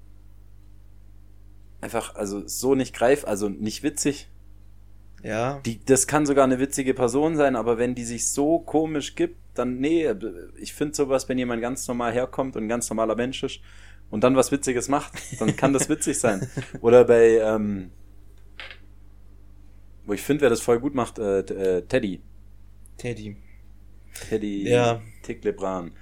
[1.81, 4.29] einfach also so nicht greif, also nicht witzig.
[5.23, 5.59] Ja.
[5.65, 9.37] Die das kann sogar eine witzige Person sein, aber wenn die sich so komisch gibt,
[9.53, 10.07] dann nee,
[10.57, 13.59] ich finde sowas, wenn jemand ganz normal herkommt und ein ganz normaler Mensch ist
[14.13, 16.47] und dann was witziges macht, dann kann das witzig sein.
[16.81, 17.89] Oder bei ähm,
[20.05, 22.21] wo ich finde, wer das voll gut macht, äh, äh, Teddy.
[22.97, 23.37] Teddy.
[24.29, 25.01] Teddy Ja.
[25.23, 25.93] Tick-Lebran.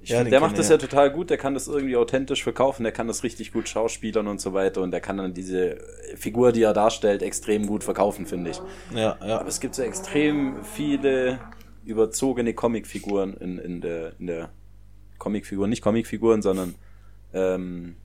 [0.00, 0.78] Ich Ja, find, der macht das ja ja.
[0.78, 4.40] total gut, der kann das irgendwie authentisch verkaufen, der kann das richtig gut schauspielern und
[4.40, 5.78] so weiter und der kann dann diese
[6.16, 8.60] Figur, die er darstellt, extrem gut verkaufen, finde ich.
[8.92, 9.38] Ja, ja.
[9.38, 11.38] Aber es gibt so extrem viele
[11.84, 14.50] überzogene Comicfiguren in, in der, in der
[15.18, 16.74] Comicfigur, nicht Comicfiguren, sondern
[17.36, 17.96] ähm,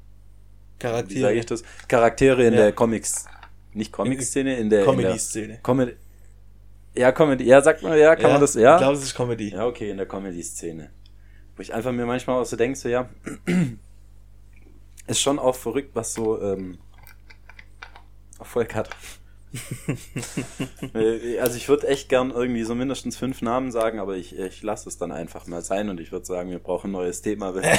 [0.80, 1.34] wie sage Charaktere.
[1.34, 1.64] ich das?
[1.88, 2.60] Charaktere in Ja.
[2.62, 3.26] der Comics,
[3.74, 5.60] nicht Comic-Szene, in der Comedy-Szene.
[5.64, 5.94] Comedy.
[6.96, 7.46] Ja, Comedy.
[7.46, 8.76] Ja, sagt man, ja, kann man das, ja?
[8.76, 9.50] Ich glaube, das ist Comedy.
[9.50, 10.90] Ja, okay, in der Comedy-Szene.
[11.56, 13.10] Wo ich einfach mir manchmal auch so denke, so, ja,
[15.08, 16.78] ist schon auch verrückt, was so ähm,
[18.40, 18.90] Erfolg hat.
[20.94, 24.64] Äh, also ich würde echt gern irgendwie so mindestens fünf Namen sagen, aber ich, ich
[24.64, 27.54] lasse es dann einfach mal sein und ich würde sagen, wir brauchen ein neues Thema.
[27.54, 27.78] Weil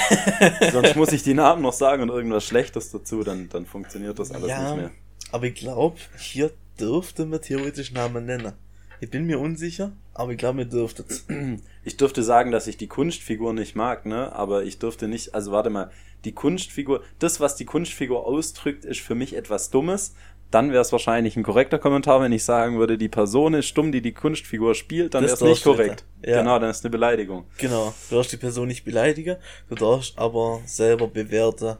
[0.72, 4.30] sonst muss ich die Namen noch sagen und irgendwas Schlechtes dazu, dann, dann funktioniert das
[4.30, 4.90] alles ja, nicht mehr.
[5.32, 8.52] aber ich glaube, hier dürfte man theoretisch Namen nennen.
[9.00, 11.04] Ich bin mir unsicher, aber ich glaube, mir dürfte
[11.84, 14.32] Ich dürfte sagen, dass ich die Kunstfigur nicht mag, ne?
[14.32, 15.90] Aber ich dürfte nicht, also warte mal,
[16.24, 20.14] die Kunstfigur, das, was die Kunstfigur ausdrückt, ist für mich etwas Dummes.
[20.52, 23.90] Dann wäre es wahrscheinlich ein korrekter Kommentar, wenn ich sagen würde, die Person ist dumm,
[23.90, 26.04] die die Kunstfigur spielt, dann wäre Das es nicht korrekt.
[26.24, 26.38] Ja.
[26.38, 27.46] Genau, dann ist eine Beleidigung.
[27.56, 29.36] Genau, du darfst die Person nicht beleidigen,
[29.70, 31.78] du darfst aber selber bewerten,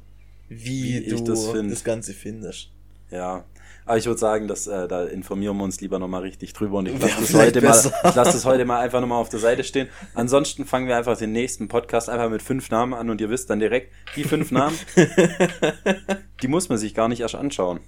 [0.48, 1.84] wie, Wie ich du das das.
[1.84, 2.70] Ganze findest.
[3.10, 3.44] Ja.
[3.84, 6.86] Aber ich würde sagen, dass, äh, da informieren wir uns lieber nochmal richtig drüber und
[6.86, 9.64] ich lasse das, heute mal, ich lass das heute mal einfach nochmal auf der Seite
[9.64, 9.88] stehen.
[10.14, 13.50] Ansonsten fangen wir einfach den nächsten Podcast einfach mit fünf Namen an und ihr wisst
[13.50, 14.78] dann direkt, die fünf Namen,
[16.42, 17.80] die muss man sich gar nicht erst anschauen.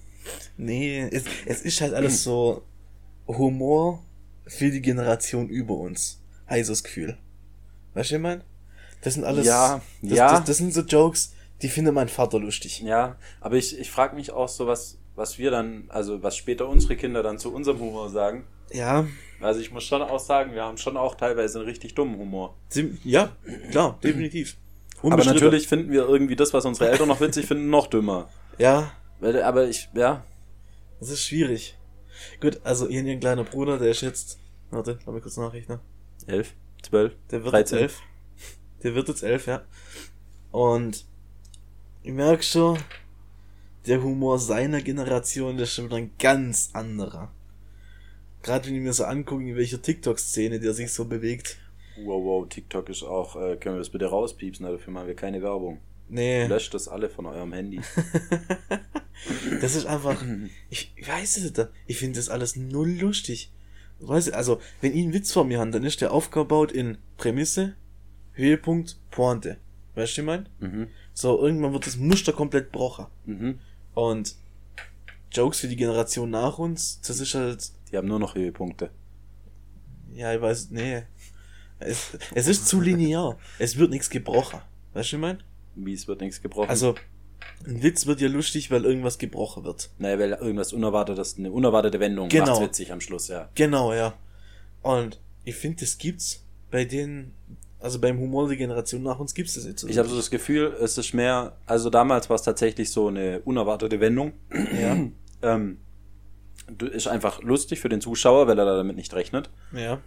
[0.56, 2.62] Nee, es, es ist halt alles so
[3.26, 4.02] Humor
[4.46, 6.20] für die Generation über uns.
[6.48, 7.16] Heißes Gefühl.
[7.94, 8.42] Weißt du, was ich mein?
[9.02, 9.46] Das sind alles.
[9.46, 10.30] Ja, das, ja.
[10.38, 12.80] Das, das sind so Jokes, die findet mein Vater lustig.
[12.80, 16.68] Ja, aber ich, ich frage mich auch so, was, was wir dann, also was später
[16.68, 18.44] unsere Kinder dann zu unserem Humor sagen.
[18.72, 19.06] Ja,
[19.40, 22.56] Also ich muss schon auch sagen, wir haben schon auch teilweise einen richtig dummen Humor.
[23.04, 23.30] ja,
[23.70, 24.56] klar, definitiv.
[25.02, 28.28] Aber natürlich finden wir irgendwie das, was unsere Eltern noch witzig finden, noch dümmer.
[28.58, 28.92] Ja,
[29.24, 30.24] aber ich, ja,
[31.00, 31.76] das ist schwierig.
[32.40, 34.38] Gut, also ihr, ihr kleiner Bruder, der ist jetzt,
[34.70, 35.80] warte, lass mich kurz nachrechnen.
[36.26, 36.54] Elf?
[36.82, 37.14] Zwölf?
[37.30, 37.78] Der wird 13.
[37.78, 38.02] jetzt elf.
[38.82, 39.64] Der wird jetzt elf, ja.
[40.50, 41.06] Und
[42.02, 42.78] ich merke schon,
[43.86, 47.32] der Humor seiner Generation, der ist schon wieder ein ganz anderer.
[48.42, 51.58] Gerade wenn ich mir so angucke, in welcher TikTok-Szene der sich so bewegt.
[51.96, 55.40] Wow, wow, TikTok ist auch, äh, können wir das bitte rauspiepsen, dafür machen wir keine
[55.40, 55.80] Werbung.
[56.09, 56.46] Nee.
[56.46, 57.80] Löscht das alle von eurem Handy.
[59.61, 60.22] Das ist einfach,
[60.68, 63.50] ich, ich weiß es nicht, ich finde das alles null lustig.
[64.00, 66.98] Weißt du, also, wenn ich einen Witz vor mir habe, dann ist der aufgebaut in
[67.16, 67.74] Prämisse,
[68.32, 69.57] Höhepunkt, Pointe.
[69.94, 70.48] Weißt du, ich mein?
[70.59, 70.88] Mhm.
[71.14, 73.07] So, irgendwann wird das Muster komplett brochen.
[73.24, 73.61] Mhm.
[73.94, 74.34] Und
[75.32, 78.90] Jokes für die Generation nach uns, das ist halt, Die haben nur noch Höhepunkte.
[80.12, 81.05] ja, ich weiß, nee.
[81.78, 83.38] Es, es ist zu linear.
[83.59, 84.61] Es wird nichts gebrochen.
[84.92, 85.42] Weißt du, ich mein?
[85.76, 86.68] Wie es wird nichts gebrochen.
[86.70, 86.94] Also,
[87.66, 89.90] ein Witz wird ja lustig, weil irgendwas gebrochen wird.
[89.98, 92.46] naja, weil irgendwas Unerwartetes, eine unerwartete Wendung Genau.
[92.46, 93.48] macht's witzig am Schluss, ja.
[93.54, 94.14] Genau, ja.
[94.82, 97.32] Und ich finde, das gibt's bei den,
[97.80, 99.82] also beim Humor der Generation nach uns gibt's das jetzt.
[99.82, 103.08] so Ich habe so das Gefühl, es ist mehr, also damals war es tatsächlich so
[103.08, 104.32] eine unerwartete Wendung.
[104.80, 104.96] Ja,
[105.42, 105.76] Ähm,
[106.92, 109.50] ist einfach lustig für den Zuschauer, weil er damit nicht rechnet.
[109.72, 110.00] ja.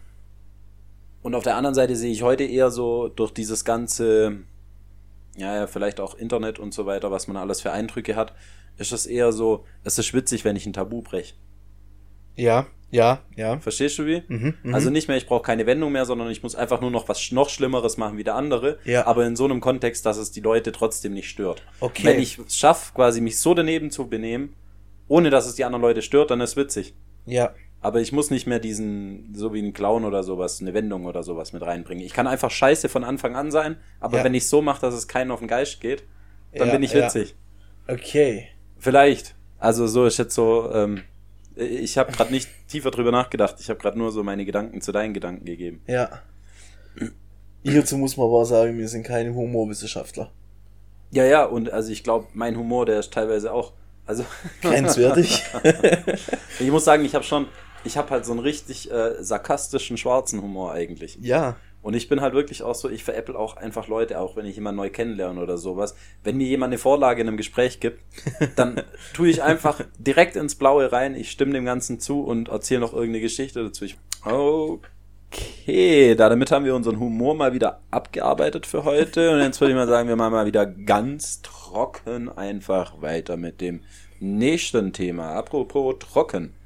[1.21, 4.37] Und auf der anderen Seite sehe ich heute eher so durch dieses ganze,
[5.37, 8.33] ja, ja, vielleicht auch Internet und so weiter, was man alles für Eindrücke hat,
[8.77, 11.35] ist es eher so, es ist witzig, wenn ich ein Tabu breche.
[12.35, 13.59] Ja, ja, ja.
[13.59, 14.23] Verstehst du wie?
[14.27, 14.73] Mhm, mhm.
[14.73, 17.31] Also nicht mehr, ich brauche keine Wendung mehr, sondern ich muss einfach nur noch was
[17.31, 18.79] noch Schlimmeres machen wie der andere.
[18.85, 19.05] Ja.
[19.05, 21.63] Aber in so einem Kontext, dass es die Leute trotzdem nicht stört.
[21.79, 22.05] Okay.
[22.05, 24.55] Wenn ich es schaffe, quasi mich so daneben zu benehmen,
[25.07, 26.95] ohne dass es die anderen Leute stört, dann ist witzig.
[27.25, 31.05] Ja, Aber ich muss nicht mehr diesen, so wie ein Clown oder sowas, eine Wendung
[31.05, 32.03] oder sowas mit reinbringen.
[32.03, 34.23] Ich kann einfach scheiße von Anfang an sein, aber Ja.
[34.23, 36.03] wenn ich so mache, dass es keinen auf den Geist geht,
[36.55, 37.05] dann Ja, bin ich ja.
[37.05, 37.35] witzig.
[37.87, 38.47] okay.
[38.79, 39.35] Vielleicht.
[39.59, 41.03] Also so ist jetzt so, ähm,
[41.55, 43.55] ich habe gerade nicht tiefer drüber nachgedacht.
[43.59, 45.81] Ich habe gerade nur so meine Gedanken zu deinen Gedanken gegeben.
[45.87, 46.21] Ja.
[47.63, 50.31] Hierzu muss man aber sagen, wir sind keine Humorwissenschaftler.
[51.11, 53.73] Ja, ja, und also ich glaube, mein Humor, der ist teilweise auch,
[54.05, 54.25] also
[54.61, 55.43] Grenzwertig.
[56.59, 57.47] ich muss sagen, ich habe schon,
[57.83, 61.17] ich habe halt so einen richtig äh, sarkastischen schwarzen Humor eigentlich.
[61.21, 61.55] ja.
[61.87, 64.55] Und ich bin halt wirklich auch so, ich veräpple auch einfach Leute, auch wenn ich
[64.55, 65.95] jemanden neu kennenlerne oder sowas.
[66.21, 68.01] Wenn mir jemand eine Vorlage in einem Gespräch gibt,
[68.57, 68.81] dann
[69.13, 72.91] tue ich einfach direkt ins Blaue rein, ich stimme dem Ganzen zu und erzähle noch
[72.91, 73.85] irgendeine Geschichte dazu.
[73.85, 79.31] Ich, okay, damit haben wir unseren Humor mal wieder abgearbeitet für heute.
[79.31, 83.61] Und jetzt würde ich mal sagen, wir machen mal wieder ganz trocken einfach weiter mit
[83.61, 83.81] dem
[84.19, 85.35] nächsten Thema.
[85.35, 86.56] Apropos trocken.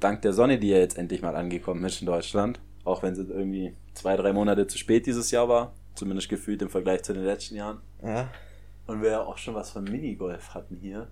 [0.00, 3.22] Dank der Sonne, die ja jetzt endlich mal angekommen ist in Deutschland, auch wenn sie
[3.24, 7.24] irgendwie zwei, drei Monate zu spät dieses Jahr war, zumindest gefühlt im Vergleich zu den
[7.24, 7.80] letzten Jahren.
[8.02, 8.28] ja.
[8.86, 11.08] Und wir ja auch schon was von Minigolf hatten hier.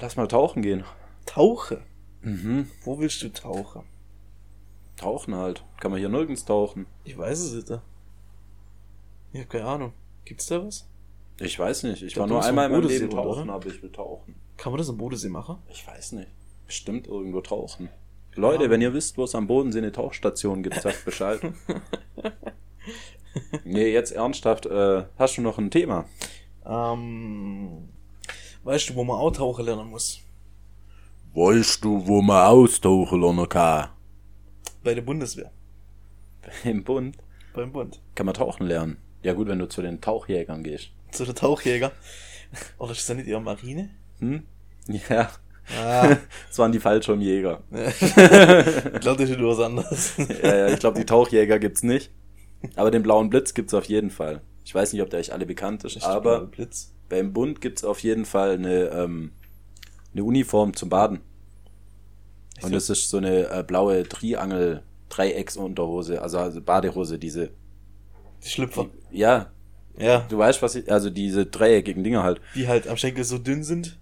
[0.00, 0.82] Lass mal tauchen gehen.
[1.24, 1.82] Tauche.
[2.22, 2.68] Mhm.
[2.82, 3.84] Wo willst du tauchen?
[4.96, 5.64] Tauchen halt.
[5.78, 6.86] Kann man hier nirgends tauchen.
[7.04, 7.80] Ich weiß es nicht.
[9.32, 9.92] Ich habe keine Ahnung.
[10.24, 10.88] Gibt's da was?
[11.38, 12.02] Ich weiß nicht.
[12.02, 13.52] Ich glaub, war nur einmal in meinem Leben tauchen, oder?
[13.52, 14.34] aber ich will tauchen.
[14.60, 15.56] Kann man das am Bodensee machen?
[15.70, 16.28] Ich weiß nicht.
[16.66, 17.88] Bestimmt irgendwo tauchen.
[18.34, 18.70] Leute, Ja.
[18.70, 21.40] wenn ihr wisst, wo es am Bodensee eine Tauchstation gibt, sagt Bescheid.
[23.64, 26.04] nee, jetzt ernsthaft, äh, hast du noch ein Thema?
[26.66, 27.88] Ähm,
[28.64, 30.20] weißt du, wo man auch tauchen lernen muss?
[31.34, 33.88] Weißt du, wo man austauchen lernen kann?
[34.84, 35.50] Bei der Bundeswehr.
[36.64, 37.16] Im Bund
[37.54, 38.00] Beim Bund.
[38.14, 38.96] kann man tauchen lernen.
[39.22, 40.90] Ja gut, wenn du zu den Tauchjägern gehst.
[41.12, 41.92] Zu der Tauchjäger.
[42.78, 43.90] Oder ist das nicht eher Marine?
[44.20, 44.42] Hm?
[45.08, 45.30] Ja,
[45.80, 46.16] Ah,
[46.48, 47.62] das waren die Fallschirmjäger.
[47.70, 50.12] ich glaube, das ist was anderes.
[50.42, 52.10] ja, ja, ich glaube, die Tauchjäger gibt's nicht.
[52.74, 54.40] Aber den blauen Blitz gibt's auf jeden Fall.
[54.64, 56.92] Ich weiß nicht, ob der euch alle bekannt ist, aber Blitz.
[57.08, 59.30] beim Bund gibt's auf jeden Fall eine, ähm,
[60.12, 61.20] eine Uniform zum Baden.
[62.62, 67.50] Und das ist so eine äh, blaue Triangel Dreiecksunterhose, also, also Badehose, diese.
[68.44, 68.86] Die Schlüpfer.
[69.12, 69.50] Ja,
[69.96, 70.26] Ja.
[70.28, 72.40] du weißt, was ich, also diese dreieckigen Dinger halt.
[72.56, 73.98] Die halt am Schenkel so dünn sind.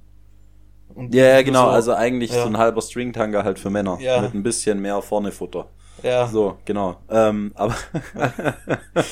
[1.10, 2.42] Ja, ja, genau, so- also eigentlich ja.
[2.42, 3.98] so ein halber Stringtanger halt für Männer.
[4.00, 4.20] Ja.
[4.22, 5.68] Mit ein bisschen mehr vorne Futter.
[6.02, 6.26] Ja.
[6.28, 6.96] So, genau.
[7.10, 7.74] Ähm, aber,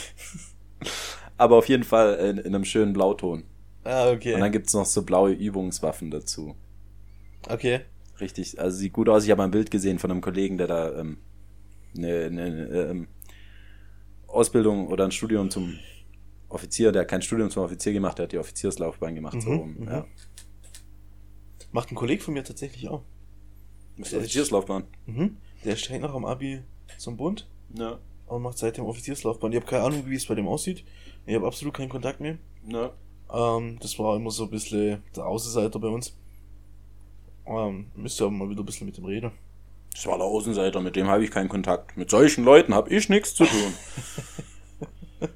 [1.37, 3.45] aber auf jeden Fall in, in einem schönen Blauton.
[3.85, 4.35] Ah, okay.
[4.35, 6.57] Und dann gibt's noch so blaue Übungswaffen dazu.
[7.49, 7.81] okay.
[8.19, 9.25] Richtig, also sieht gut aus.
[9.25, 11.19] Ich habe ein Bild gesehen von einem Kollegen, der da ähm,
[11.99, 12.49] eine, eine
[12.91, 13.09] ähm,
[14.27, 15.79] Ausbildung oder ein Studium zum
[16.49, 19.43] Offizier, der hat kein Studium zum Offizier gemacht, der hat die Offizierslaufbahn gemacht.
[19.43, 19.77] so Mhm, rum.
[19.81, 19.89] mhm.
[19.89, 20.07] Ja.
[21.73, 23.03] Macht ein Kollege von mir tatsächlich auch.
[23.97, 24.85] Das ist die Offizierslaufbahn.
[25.07, 25.37] Mhm.
[25.65, 26.63] Der steigt nach dem Abi
[26.99, 27.99] zum Bund Ja.
[28.27, 29.53] und macht seitdem Offizierslaufbahn.
[29.53, 30.85] Ich habe keine Ahnung, wie es bei dem aussieht.
[31.27, 32.39] Ich habe absolut keinen Kontakt mehr.
[32.69, 32.93] Ja.
[33.33, 36.17] Ähm, das war immer so ein bisschen der Außenseiter bei uns.
[37.47, 39.33] Ähm, müsst ihr aber mal wieder ein bisschen mit dem reden.
[39.93, 41.97] Das war der Außenseiter, mit dem habe ich keinen Kontakt.
[41.97, 43.73] Mit solchen Leuten habe ich nichts zu tun.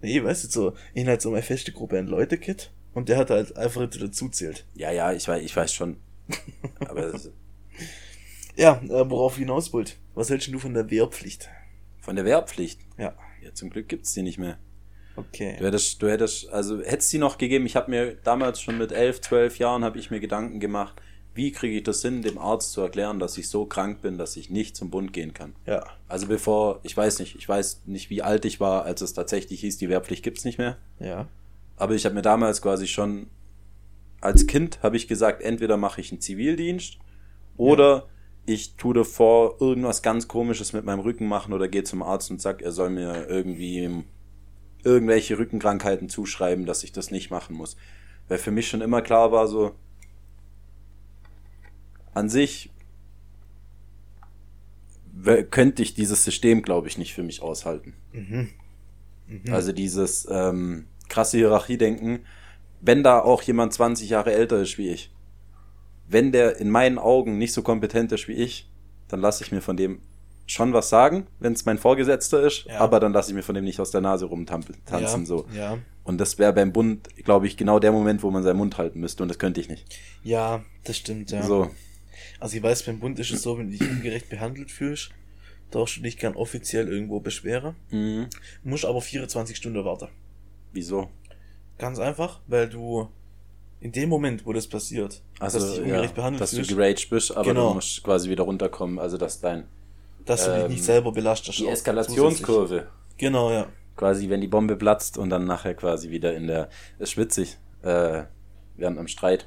[0.00, 3.16] Nee, weißt du, so, ich halt so eine feste Gruppe an Leute kennt und der
[3.18, 4.66] hat halt einfach dazu zählt.
[4.74, 5.96] ja, ja, ich weiß, ich weiß schon.
[6.80, 7.12] Aber
[8.56, 9.96] Ja, äh, worauf hinaus wollt.
[10.14, 11.48] Was hältst du von der Wehrpflicht?
[12.08, 12.80] von der Wehrpflicht.
[12.96, 13.12] Ja.
[13.44, 14.58] Ja, zum Glück gibt's die nicht mehr.
[15.14, 15.56] Okay.
[15.58, 17.66] Du hättest, du hättest, also hättest die noch gegeben.
[17.66, 20.94] Ich habe mir damals schon mit elf, zwölf Jahren habe ich mir Gedanken gemacht,
[21.34, 24.36] wie kriege ich das hin, dem Arzt zu erklären, dass ich so krank bin, dass
[24.36, 25.54] ich nicht zum Bund gehen kann.
[25.66, 25.84] Ja.
[26.08, 29.60] Also bevor, ich weiß nicht, ich weiß nicht, wie alt ich war, als es tatsächlich
[29.60, 30.78] hieß, die Wehrpflicht gibt's nicht mehr.
[30.98, 31.28] Ja.
[31.78, 33.28] Aber ich habe mir damals quasi schon
[34.20, 36.98] als Kind habe ich gesagt, entweder mache ich einen Zivildienst
[37.56, 38.08] oder
[38.46, 42.40] ich tue davor irgendwas ganz komisches mit meinem Rücken machen oder gehe zum Arzt und
[42.40, 44.04] sag, er soll mir irgendwie
[44.82, 47.76] irgendwelche Rückenkrankheiten zuschreiben, dass ich das nicht machen muss.
[48.26, 49.74] Weil für mich schon immer klar war, so
[52.14, 52.70] an sich
[55.50, 57.94] könnte ich dieses System, glaube ich, nicht für mich aushalten.
[58.12, 58.48] Mhm.
[59.50, 62.20] Also dieses ähm, krasse Hierarchiedenken,
[62.80, 65.10] wenn da auch jemand 20 Jahre älter ist wie ich,
[66.08, 68.70] wenn der in meinen Augen nicht so kompetent ist wie ich,
[69.08, 70.00] dann lasse ich mir von dem
[70.46, 72.78] schon was sagen, wenn es mein Vorgesetzter ist, Ja.
[72.78, 75.24] aber dann lasse ich mir von dem nicht aus der Nase rumtanzen ja.
[75.24, 75.46] so.
[75.54, 75.78] Ja.
[76.04, 79.00] Und das wäre beim Bund, glaube ich, genau der Moment, wo man seinen Mund halten
[79.00, 79.84] müsste und das könnte ich nicht.
[80.22, 81.42] Ja, das stimmt, ja.
[81.42, 81.70] So,
[82.40, 85.10] Also ich weiß, beim Bund ist es so, wenn du dich ungerecht behandelt fühlst,
[85.70, 88.28] darfst du dich gern offiziell irgendwo beschweren, mhm.
[88.64, 90.08] musst aber 24 Stunden warten.
[90.78, 91.08] Wieso?
[91.78, 93.08] Ganz einfach, weil du
[93.80, 97.30] in dem Moment, wo das passiert, Also, dass ja, ungerecht behandelt dass du geraged bist,
[97.36, 97.68] aber Genau.
[97.68, 99.64] du musst quasi wieder runterkommen, also dass dein
[100.24, 101.58] dass du dich ähm, nicht selber belastest.
[101.60, 102.92] die Eskalationskurve zusätzlich.
[103.18, 103.66] Genau, ja.
[103.96, 106.68] quasi, wenn die Bombe platzt und dann nachher quasi wieder in der,
[106.98, 108.24] ist witzig, äh,
[108.76, 109.46] während einem Streit.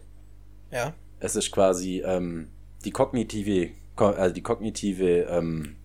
[0.71, 0.93] Ja.
[1.19, 2.47] Es ist quasi ähm,
[2.86, 5.75] die kognitive, ko- also die kognitive ähm,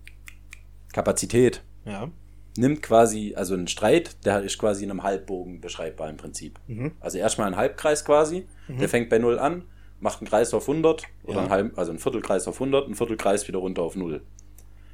[0.93, 2.09] Kapazität Ja.
[2.57, 6.59] Nimmt quasi, also ein Streit, der ist quasi in einem Halbbogen beschreibbar im Prinzip.
[6.67, 6.91] Mhm.
[6.99, 9.63] Also erstmal ein Halbkreis quasi, der fängt bei 0 an,
[9.99, 11.43] macht einen Kreis auf 100 oder Ja.
[11.43, 14.21] ein halb, also ein Viertelkreis auf 100, ein Viertelkreis wieder runter auf 0.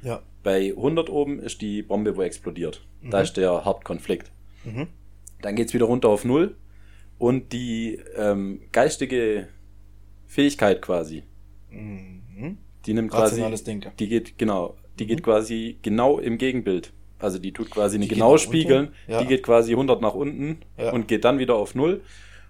[0.02, 0.22] Ja.
[0.42, 2.86] Bei 100 oben ist die Bombe, wo explodiert.
[3.02, 4.30] Da ist der Hauptkonflikt.
[4.64, 4.86] Mhm.
[5.42, 6.56] Dann geht's wieder runter auf 0
[7.18, 9.48] und die ähm, geistige
[10.26, 11.22] Fähigkeit quasi,
[11.70, 12.58] Mhm.
[12.86, 13.92] die nimmt quasi, Rationales Denken.
[13.98, 16.92] die geht, genau, die geht quasi genau im Gegenbild.
[17.24, 18.92] Also die tut quasi geht genau spiegeln?
[19.08, 19.20] Ja.
[19.20, 20.92] die geht quasi 100 nach unten Ja.
[20.92, 22.00] und geht dann wieder auf 0.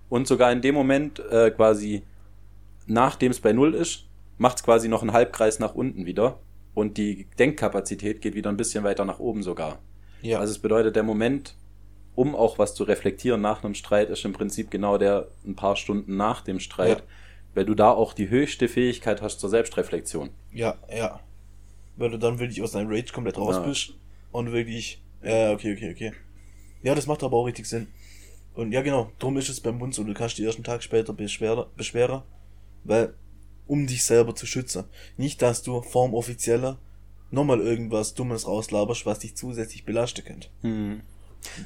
[0.09, 2.03] Und sogar in dem Moment äh, quasi,
[2.87, 4.05] nachdem es bei 0 ist,
[4.39, 6.39] macht es quasi noch einen Halbkreis nach unten wieder.
[6.75, 9.79] Und die Denkkapazität geht wieder ein bisschen weiter nach oben sogar.
[10.23, 10.41] Ja.
[10.41, 11.55] Also es bedeutet, der Moment,
[12.17, 15.77] um auch was zu reflektieren nach einem Streit, ist im Prinzip genau der ein paar
[15.77, 17.05] Stunden nach dem Streit, Ja.
[17.55, 20.31] weil du da auch die höchste Fähigkeit hast zur Selbstreflexion.
[20.53, 21.21] ja, ja.
[21.97, 23.95] Weil du dann wirklich aus deinem Rage komplett raus bist
[24.35, 26.13] und wirklich, ja, okay, okay, okay.
[26.83, 27.87] Ja, das macht aber auch richtig Sinn.
[28.55, 30.83] Und ja, genau, drum ist es beim Bund so, du kannst dich erst einen Tag
[30.83, 32.23] später beschweren, beschweren
[32.83, 33.15] weil,
[33.69, 34.85] um dich selber zu schützen.
[35.17, 36.79] Nicht, dass du vorm Offizieller
[37.31, 40.49] nochmal irgendwas Dummes rauslaberst, was dich zusätzlich belasten könnte.
[40.63, 41.03] Hm.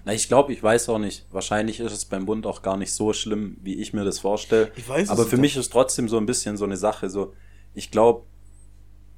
[0.05, 1.27] Na, ich glaube, ich weiß auch nicht.
[1.31, 4.73] Wahrscheinlich ist es beim Bund auch gar nicht so schlimm, wie ich mir das vorstelle.
[4.77, 5.55] Ich weiß es Aber für nicht.
[5.55, 7.09] mich ist trotzdem so ein bisschen so eine Sache.
[7.09, 7.33] So,
[7.75, 8.25] ich glaube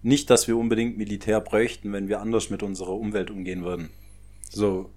[0.03, 3.91] nicht, dass wir unbedingt Militär bräuchten, wenn wir anders mit unserer Umwelt umgehen würden.
[4.51, 4.91] So.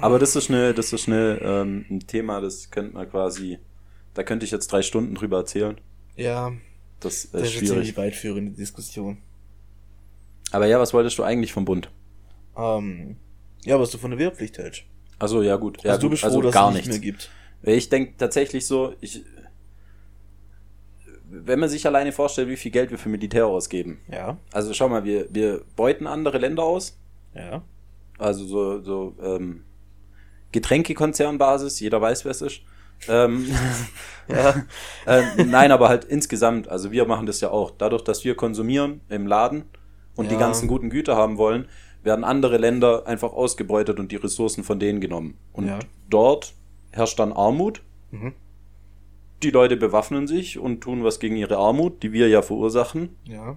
[0.00, 3.58] Aber das ist eine, das ist eine, ähm, ein Thema, das könnte man quasi,
[4.14, 5.80] da könnte ich jetzt drei Stunden drüber erzählen.
[6.16, 6.52] Ja,
[7.00, 7.68] Das ist das schwierig.
[7.68, 9.18] ziemlich weitführende Diskussion.
[10.52, 11.90] Aber ja, was wolltest du eigentlich vom Bund?
[12.56, 13.16] Ähm,
[13.64, 14.82] ja, was du von der Wehrpflicht hältst.
[15.18, 17.00] Also ja gut, ja, also du gut, bist froh, also dass gar es nicht nichts.
[17.00, 17.30] mehr gibt.
[17.62, 19.24] Ich denke tatsächlich so, ich,
[21.28, 24.00] wenn man sich alleine vorstellt, wie viel Geld wir für Militär ausgeben.
[24.10, 26.96] Ja, Also schau mal, wir, wir beuten andere Länder aus,
[27.34, 27.62] ja.
[28.18, 29.64] also so, so ähm,
[30.52, 32.60] Getränkekonzernbasis, jeder weiß, wer es ist.
[33.08, 33.46] Ähm,
[34.28, 34.54] Ja.
[35.06, 37.70] ähm, nein, aber halt insgesamt, also wir machen das ja auch.
[37.70, 39.66] Dadurch, dass wir konsumieren im Laden
[40.16, 40.40] und die Ja.
[40.40, 41.68] ganzen guten Güter haben wollen,
[42.02, 45.36] werden andere Länder einfach ausgebeutet und die Ressourcen von denen genommen.
[45.52, 45.78] Und Ja.
[46.10, 46.54] dort
[46.90, 47.82] herrscht dann Armut.
[48.10, 48.32] Mhm.
[49.42, 53.16] Die Leute bewaffnen sich und tun was gegen ihre Armut, die wir ja verursachen.
[53.24, 53.56] Ja.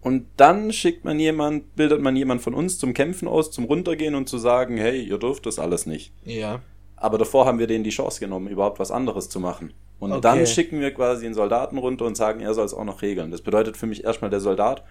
[0.00, 4.14] Und dann schickt man jemand, bildet man jemand von uns zum Kämpfen aus, zum Runtergehen
[4.14, 6.12] und zu sagen, hey, ihr dürft das alles nicht.
[6.24, 6.60] Ja.
[6.96, 9.72] Aber davor haben wir denen die Chance genommen, überhaupt was anderes zu machen.
[9.98, 10.20] Und Okay.
[10.20, 13.30] dann schicken wir quasi einen Soldaten runter und sagen, er soll es auch noch regeln.
[13.30, 14.84] Das bedeutet für mich erstmal der Soldat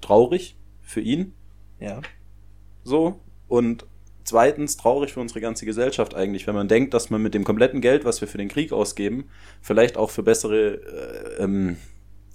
[0.00, 1.32] traurig für ihn,
[1.80, 2.00] Ja.
[2.84, 3.20] so.
[3.48, 3.86] Und
[4.26, 7.80] zweitens traurig für unsere ganze Gesellschaft eigentlich, wenn man denkt, dass man mit dem kompletten
[7.80, 9.28] Geld, was wir für den Krieg ausgeben,
[9.62, 10.74] vielleicht auch für bessere,
[11.38, 11.76] äh, ähm,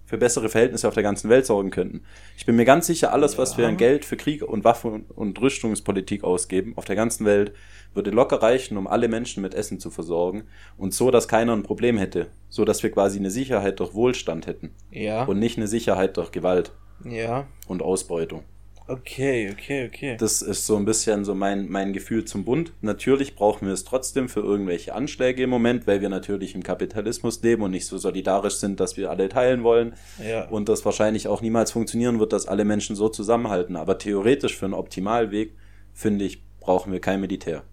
[0.06, 2.04] für bessere Verhältnisse auf der ganzen Welt sorgen könnten.
[2.38, 5.40] Ich bin mir ganz sicher, alles, was wir an Geld für Krieg und Waffen und
[5.40, 7.54] Rüstungspolitik ausgeben, auf der ganzen Welt,
[7.94, 10.44] würde locker reichen, um alle Menschen mit Essen zu versorgen
[10.78, 12.28] und so, dass keiner ein Problem hätte.
[12.50, 14.72] So, dass wir quasi eine Sicherheit durch Wohlstand hätten.
[14.92, 15.24] Ja.
[15.24, 16.72] Und nicht eine Sicherheit durch Gewalt
[17.06, 17.48] Ja.
[17.68, 18.44] und Ausbeutung.
[18.88, 20.18] Okay, okay, okay.
[20.18, 22.74] Das ist so ein bisschen so mein, mein Gefühl zum Bund.
[22.82, 27.42] Natürlich brauchen wir es trotzdem für irgendwelche Anschläge im Moment, weil wir natürlich im Kapitalismus
[27.42, 29.94] leben und nicht so solidarisch sind, dass wir alle teilen wollen.
[30.22, 30.48] Ja.
[30.50, 33.76] Und das wahrscheinlich auch niemals funktionieren wird, dass alle Menschen so zusammenhalten.
[33.76, 35.54] Aber theoretisch für einen Optimalweg,
[35.94, 37.64] finde ich, brauchen wir kein Militär.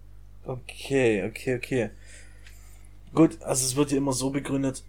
[0.45, 1.89] Okay, okay, okay.
[3.13, 4.83] Gut, also es wird ja immer so begründet,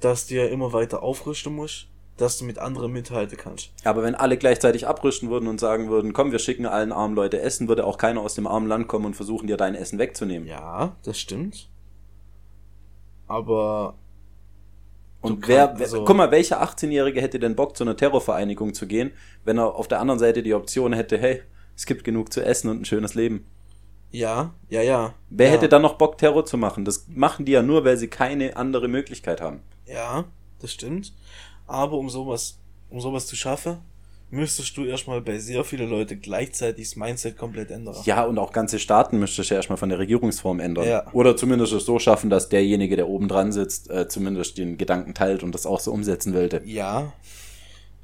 [0.00, 1.89] dass du ja immer weiter aufrüsten musst,
[2.20, 3.70] dass du mit anderen mithalten kannst.
[3.84, 7.40] Aber wenn alle gleichzeitig abrüsten würden und sagen würden, komm, wir schicken allen armen Leute
[7.40, 10.46] Essen, würde auch keiner aus dem armen Land kommen und versuchen, dir dein Essen wegzunehmen.
[10.46, 11.68] Ja, das stimmt.
[13.26, 13.94] Aber
[15.20, 18.74] Und wer, kann- wer also- guck mal, welcher 18-Jährige hätte denn Bock, zu einer Terrorvereinigung
[18.74, 19.12] zu gehen,
[19.44, 21.42] wenn er auf der anderen Seite die Option hätte, hey,
[21.76, 23.46] es gibt genug zu essen und ein schönes Leben.
[24.10, 25.14] ja, ja, ja.
[25.30, 26.84] Wer ja, hätte dann noch Bock, Terror zu machen?
[26.84, 29.60] Das machen die ja nur, weil sie keine andere Möglichkeit haben.
[29.86, 30.24] Ja,
[30.60, 31.12] das stimmt.
[31.70, 32.58] Aber um sowas,
[32.90, 33.78] um sowas zu schaffen,
[34.32, 37.96] müsstest du erstmal bei sehr vielen Leuten gleichzeitig das Mindset komplett ändern.
[38.04, 40.86] Ja, und auch ganze Staaten müsstest du ja erstmal von der Regierungsform ändern.
[40.86, 41.04] Ja.
[41.12, 45.14] Oder zumindest es so schaffen, dass derjenige, der oben dran sitzt, äh, zumindest den Gedanken
[45.14, 46.62] teilt und das auch so umsetzen wollte.
[46.64, 47.12] Ja.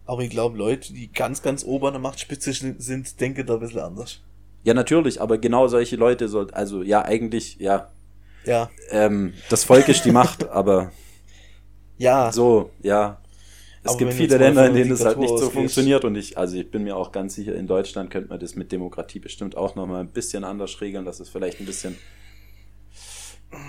[0.05, 3.61] Aber ich glaube, Leute, die ganz, ganz oben an der Machtspitze sind, denken da ein
[3.61, 4.21] bisschen anders.
[4.65, 7.89] Ja, natürlich, aber genau solche Leute soll, also ja, eigentlich, ja,
[8.45, 8.69] Ja.
[8.91, 10.91] ähm, das Volk ist die Macht, aber
[11.99, 12.33] Ja.
[12.33, 13.19] so, ja.
[13.87, 16.57] Es Aber gibt viele Länder, in denen das halt nicht so funktioniert und ich, also
[16.57, 19.75] ich bin mir auch ganz sicher, in Deutschland könnte man das mit Demokratie bestimmt auch
[19.75, 21.97] nochmal ein bisschen anders regeln, dass es vielleicht ein bisschen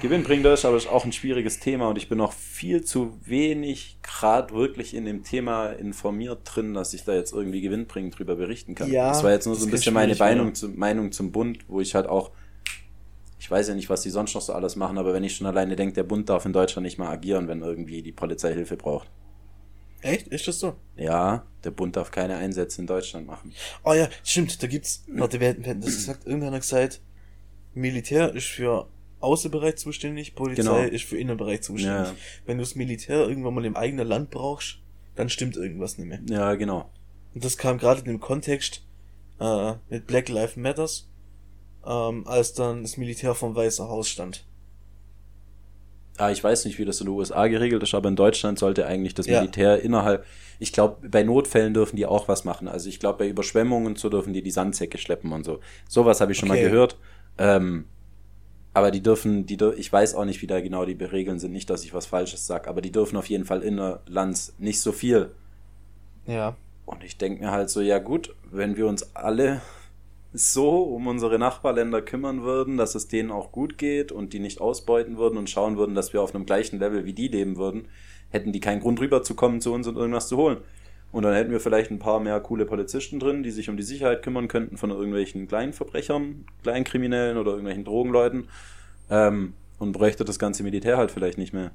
[0.02, 3.20] gewinnbringender ist, aber es ist auch ein schwieriges Thema und ich bin noch viel zu
[3.24, 8.36] wenig gerade wirklich in dem Thema informiert drin, dass ich da jetzt irgendwie gewinnbringend drüber
[8.36, 8.92] berichten kann.
[8.92, 10.16] Ja, das war jetzt nur so ein bisschen meine.
[10.16, 12.32] Meinung, zum, Meinung zum Bund, wo ich halt auch
[13.40, 15.48] ich weiß ja nicht, was die sonst noch so alles machen, aber wenn ich schon
[15.48, 18.76] alleine denke, der Bund darf in Deutschland nicht mal agieren, wenn irgendwie die Polizei Hilfe
[18.78, 19.10] braucht.
[20.02, 20.28] Echt?
[20.28, 20.76] Ist das so?
[20.96, 23.54] Ja, der Bund darf keine Einsätze in Deutschland machen.
[23.84, 26.26] Oh ja, stimmt, da gibt's, warte, wer, wer hat das gesagt?
[26.26, 27.02] Irgendeiner hat gesagt,
[27.74, 28.88] Militär ist für
[29.20, 30.78] Außenbereich zuständig, Polizei Genau.
[30.78, 32.08] ist für Innenbereich zuständig.
[32.10, 32.16] Ja.
[32.46, 34.80] Wenn du das Militär irgendwann mal im eigenen Land brauchst,
[35.16, 36.20] dann stimmt irgendwas nicht mehr.
[36.30, 36.92] Ja, genau.
[37.34, 38.84] Und das kam gerade in dem Kontext
[39.40, 41.10] äh, mit Black Lives Matters,
[41.86, 44.46] ähm, als dann das Militär vom Weißen Haus stand.
[46.18, 48.88] Ah, ich weiß nicht, wie das in den USA geregelt ist, aber in Deutschland sollte
[48.88, 49.34] eigentlich das Ja.
[49.40, 50.26] Militär innerhalb,
[50.60, 52.68] ich glaube, bei Notfällen dürfen die auch was machen.
[52.68, 55.60] Also ich glaube, bei Überschwemmungen und so dürfen die die Sandsäcke schleppen und so.
[55.88, 56.58] Sowas habe ich schon Okay.
[56.58, 56.98] mal gehört.
[57.38, 57.86] Ähm,
[58.74, 61.52] aber die dürfen, die ich weiß auch nicht, wie da genau die Regeln sind.
[61.54, 64.92] Nicht, dass ich was Falsches sag, aber die dürfen auf jeden Fall innerlands nicht so
[64.92, 65.32] viel.
[66.26, 66.58] Ja.
[66.86, 69.62] Und ich denke mir halt so, ja gut, wenn wir uns alle
[70.34, 74.62] so um unsere Nachbarländer kümmern würden, dass es denen auch gut geht und die nicht
[74.62, 77.88] ausbeuten würden und schauen würden, dass wir auf einem gleichen Level wie die leben würden,
[78.30, 80.58] hätten die keinen Grund rüberzukommen zu uns und irgendwas zu holen.
[81.12, 83.84] Und dann hätten wir vielleicht ein paar mehr coole Polizisten drin, die sich um die
[83.84, 88.50] Sicherheit kümmern könnten von irgendwelchen kleinen Verbrechern, Kleinkriminellen oder irgendwelchen Drogenleuten.
[89.10, 91.72] Ähm, und bräuchte das ganze Militär halt vielleicht nicht mehr.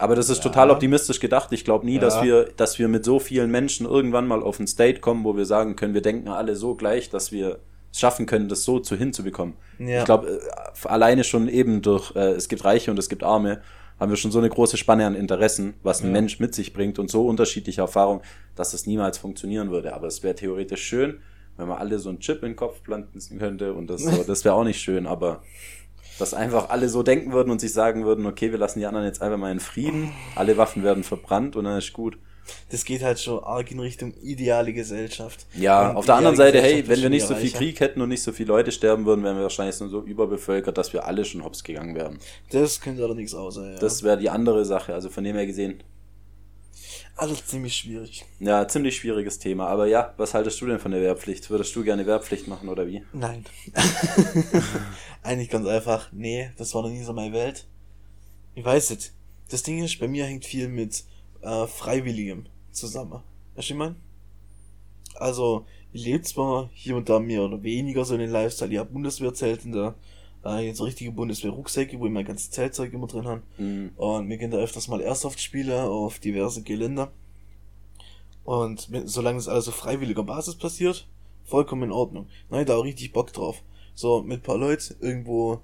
[0.00, 0.44] Aber das ist Ja.
[0.44, 1.52] total optimistisch gedacht.
[1.52, 2.22] Ich glaube nie, dass Ja.
[2.24, 5.44] wir, dass wir mit so vielen Menschen irgendwann mal auf ein State kommen, wo wir
[5.46, 7.58] sagen können, wir denken alle so gleich, dass wir
[7.92, 9.54] es schaffen können, das so zu hinzubekommen.
[9.78, 9.98] Ja.
[9.98, 10.40] Ich glaube,
[10.84, 13.60] äh, alleine schon eben durch, äh, es gibt Reiche und es gibt Arme,
[13.98, 16.12] haben wir schon so eine große Spanne an Interessen, was ein Ja.
[16.12, 18.22] Mensch mit sich bringt und so unterschiedliche Erfahrungen,
[18.56, 19.92] dass es niemals funktionieren würde.
[19.92, 21.20] Aber es wäre theoretisch schön,
[21.58, 24.44] wenn man alle so einen Chip in den Kopf planten könnte und das, so, das
[24.46, 25.42] wäre auch nicht schön, aber
[26.20, 29.06] dass einfach alle so denken würden und sich sagen würden, okay, wir lassen die anderen
[29.06, 32.18] jetzt einfach mal in Frieden, alle Waffen werden verbrannt und dann ist gut.
[32.70, 35.46] Das geht halt schon arg in Richtung ideale Gesellschaft.
[35.54, 37.58] Ja, Und auf der anderen Seite, hey, wenn wir nicht so viel reicher.
[37.58, 40.92] Krieg hätten und nicht so viele Leute sterben würden, wären wir wahrscheinlich so überbevölkert, dass
[40.92, 42.18] wir alle schon hops gegangen wären.
[42.50, 43.78] Das könnte allerdings auch sein, ja.
[43.78, 45.82] Das wäre die andere Sache, also von dem her gesehen.
[47.16, 48.24] Alles ziemlich schwierig.
[48.38, 49.66] Ja, ziemlich schwieriges Thema.
[49.68, 51.50] Aber ja, was haltest du denn von der Wehrpflicht?
[51.50, 53.02] Würdest du gerne Wehrpflicht machen oder wie?
[53.12, 53.44] Nein.
[55.22, 57.66] Eigentlich ganz einfach, nee, das war noch nie so meine Welt.
[58.54, 59.12] Ich weiß nicht.
[59.50, 61.04] Das Ding ist, bei mir hängt viel mit
[61.42, 63.22] äh, Freiwilligem zusammen.
[63.54, 63.96] Weißt du, wie ich mein?
[65.16, 68.92] Also, ich lebe zwar hier und da mehr oder weniger so den Lifestyle, ich hab
[68.92, 69.94] Bundeswehrzelt in der,
[70.44, 73.42] äh, jetzt so richtige Bundeswehr-Rucksäcke, wo ich mein ganzes Zeltzeug immer drin habe.
[73.58, 73.92] Mhm.
[73.96, 77.12] Und wir gehen da öfters mal Airsoft spielen auf diverse Geländer.
[78.44, 81.06] Und solange es alles auf freiwilliger Basis passiert,
[81.50, 82.28] Vollkommen in Ordnung.
[82.48, 83.64] Nein, da auch richtig Bock drauf.
[83.94, 85.60] So, mit paar Leuten irgendwo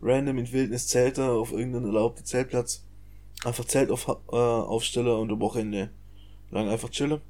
[0.00, 2.84] random in Wildnis Zelte auf irgendeinen erlaubten Zeltplatz.
[3.44, 5.90] Einfach Zelt auf, äh, aufstellen und am Wochenende
[6.52, 7.20] lang einfach chillen.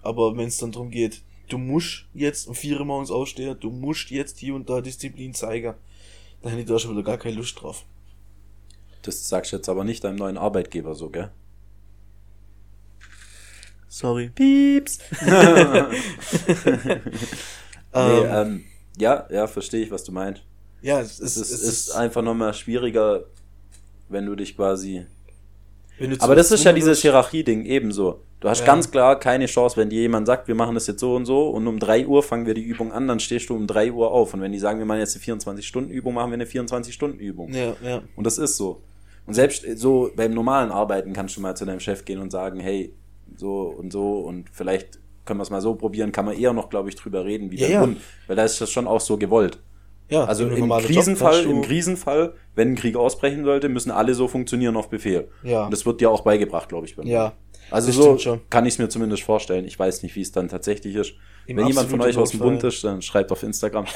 [0.00, 1.20] Aber wenn es dann darum geht,
[1.50, 5.34] du musst jetzt um vier Uhr morgens aufstehen, du musst jetzt hier und da Disziplin
[5.34, 5.74] zeigen,
[6.44, 7.84] dann hätte ich da schon wieder gar keine Lust drauf.
[9.02, 11.30] Das sagst du jetzt aber nicht deinem neuen Arbeitgeber so, gell?
[13.88, 14.30] Sorry.
[14.30, 14.98] Pieps.
[15.20, 15.92] nee,
[17.92, 18.64] Ähm, ähm,
[18.98, 20.42] ja, ja, verstehe ich, was du meinst.
[20.80, 23.24] ja, es, Es ist, ist, ist einfach nochmal schwieriger,
[24.08, 25.06] wenn du dich quasi.
[26.18, 28.20] Aber das ist ja dieses Hierarchie-Ding ebenso.
[28.40, 28.66] Du hast Ja.
[28.66, 31.48] ganz klar keine Chance, wenn dir jemand sagt, wir machen das jetzt so und so
[31.48, 34.10] und um 3 Uhr fangen wir die Übung an, dann stehst du um 3 Uhr
[34.10, 34.34] auf.
[34.34, 37.52] Und wenn die sagen, wir machen jetzt eine 24-Stunden-Übung, machen wir eine 24-Stunden-Übung.
[37.54, 38.02] Ja, ja.
[38.16, 38.82] Und das ist so.
[39.26, 42.60] Und selbst so beim normalen Arbeiten kannst du mal zu deinem Chef gehen und sagen,
[42.60, 42.92] hey,
[43.36, 46.68] so und so und vielleicht können wir es mal so probieren, kann man eher noch,
[46.68, 47.80] glaube ich, drüber reden, wie Ja, der ja.
[47.80, 47.98] Bund.
[48.26, 49.58] Weil da ist das schon auch so gewollt.
[50.08, 54.28] Ja, Also im Job Krisenfall, im Krisenfall, wenn ein Krieg ausbrechen sollte, müssen alle so
[54.28, 55.28] funktionieren auf Befehl.
[55.42, 55.64] Ja.
[55.64, 56.94] Und das wird dir auch beigebracht, glaube ich.
[56.96, 57.10] bei mir.
[57.10, 57.32] Ja.
[57.70, 58.40] Also so schon.
[58.50, 59.64] kann ich es mir zumindest vorstellen.
[59.64, 61.14] Ich weiß nicht, wie es dann tatsächlich ist.
[61.46, 62.40] Im wenn jemand von euch aus dem.
[62.40, 63.86] Bund ist, dann schreibt auf Instagram.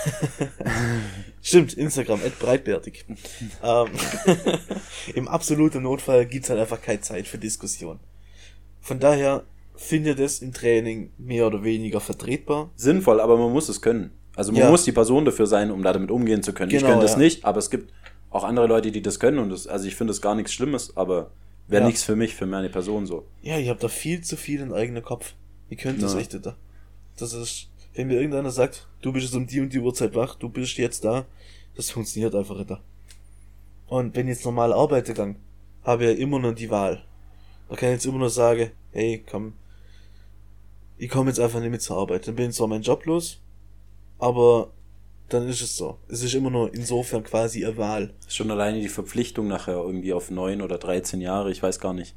[1.43, 3.05] Stimmt, Instagram, breitbärtig.
[3.63, 3.89] ähm,
[5.15, 8.01] Im absoluten Notfall gibt's halt einfach keine Zeit für Diskussion.
[8.81, 9.45] Von daher
[9.77, 12.71] findet es im Training mehr oder weniger vertretbar.
[12.75, 14.18] Sinnvoll, aber man muss es können.
[14.39, 14.71] Also man Ja.
[14.71, 16.71] muss die Person dafür sein, um da damit umgehen zu können.
[16.71, 17.19] ich Genau, könnte das ja.
[17.19, 17.93] nicht, aber es gibt
[18.31, 20.97] auch andere Leute, die das können und das, also ich finde das gar nichts Schlimmes,
[20.97, 21.31] aber
[21.67, 21.87] wäre Ja.
[21.89, 23.27] nichts für mich, für meine Person so.
[23.43, 25.35] Ja, ich habe da viel zu viel in eigener Kopf.
[25.71, 26.57] Ihr könnt das echt da.
[27.19, 30.37] Das ist, wenn mir irgendeiner sagt, du bist jetzt um die und die Uhrzeit wach,
[30.37, 31.27] du bist jetzt da,
[31.77, 32.71] das funktioniert einfach nicht.
[33.89, 35.37] Und wenn ich jetzt normal arbeite gang,
[35.83, 37.03] habe ich ja immer noch die Wahl.
[37.69, 39.55] Da kann ich jetzt immer noch sagen, hey, komm,
[40.97, 42.29] ich komme jetzt einfach nicht mit zur Arbeit.
[42.29, 43.41] Dann bin ich zwar mein Job los,
[44.19, 44.73] aber
[45.29, 45.99] dann ist es so.
[46.09, 48.15] Es ist immer nur insofern quasi eine Wahl.
[48.29, 52.15] Schon alleine die Verpflichtung nachher irgendwie auf neun oder 13 Jahre, ich weiß gar nicht,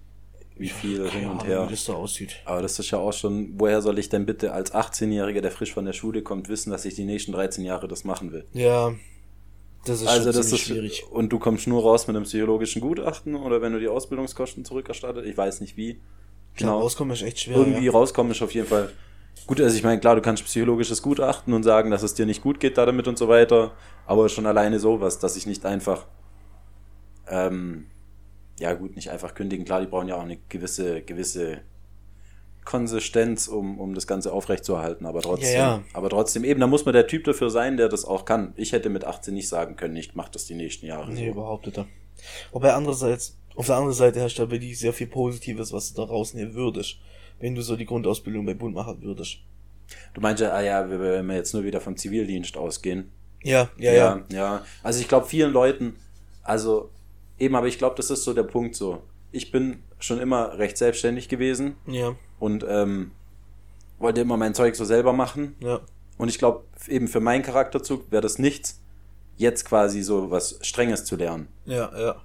[0.56, 1.66] wie viel hin und her.
[1.66, 2.38] wie das so aussieht.
[2.46, 5.74] Aber das ist ja auch schon, woher soll ich denn bitte als 18-Jähriger, der frisch
[5.74, 8.46] von der Schule kommt, wissen, dass ich die nächsten 13 Jahre das machen will?
[8.54, 8.94] Ja,
[9.86, 11.04] das ist also schon das ist schwierig.
[11.10, 15.26] Und du kommst nur raus mit einem psychologischen Gutachten oder wenn du die Ausbildungskosten zurückerstattet,
[15.26, 15.94] ich weiß nicht wie.
[15.94, 16.74] Genau.
[16.74, 16.80] Genau.
[16.82, 17.58] Rauskommen ist echt schwer.
[17.58, 17.92] Irgendwie ja.
[17.92, 18.92] rauskommen ist auf jeden Fall
[19.48, 19.62] gut.
[19.62, 22.60] Also ich meine, klar, du kannst psychologisches Gutachten und sagen, dass es dir nicht gut
[22.60, 23.72] geht da damit und so weiter,
[24.06, 26.06] aber schon alleine sowas, dass ich nicht einfach
[27.28, 27.88] ähm,
[28.62, 29.66] ja gut, nicht einfach kündigen.
[29.66, 31.62] Klar, die brauchen ja auch eine gewisse, gewisse
[32.64, 35.84] Konsistenz, um, um das Ganze aufrechtzuerhalten, aber trotzdem, Ja, ja.
[35.94, 38.54] aber trotzdem eben, da muss man der Typ dafür sein, der das auch kann.
[38.56, 41.12] Ich hätte mit 18 nicht sagen können, ich mach das die nächsten Jahre.
[41.12, 41.32] Nee, so.
[41.32, 41.84] überhaupt nicht.
[42.52, 46.08] Wobei andererseits, auf der anderen Seite herrscht da wirklich sehr viel Positives, was du da
[46.08, 46.98] rausnehmen würdest,
[47.42, 49.40] wenn du so die Grundausbildung bei Bund machen würdest.
[50.14, 53.12] Du meinst ja, ah ja, wenn wir jetzt nur wieder vom Zivildienst ausgehen.
[53.44, 54.24] Ja, ja, ja.
[54.32, 54.66] ja.
[54.84, 55.96] Also ich glaube vielen Leuten,
[56.44, 56.92] also
[57.40, 59.02] eben, aber ich glaube, das ist so der Punkt so.
[59.32, 63.12] Ich bin schon immer recht selbstständig gewesen Ja, und ähm,
[64.00, 65.56] wollte immer mein Zeug so selber machen.
[65.60, 65.82] ja.
[66.18, 68.80] Und ich glaube, eben für meinen Charakterzug wäre das nichts,
[69.38, 71.48] jetzt quasi so was Strenges zu lernen.
[71.66, 72.22] Ja, ja.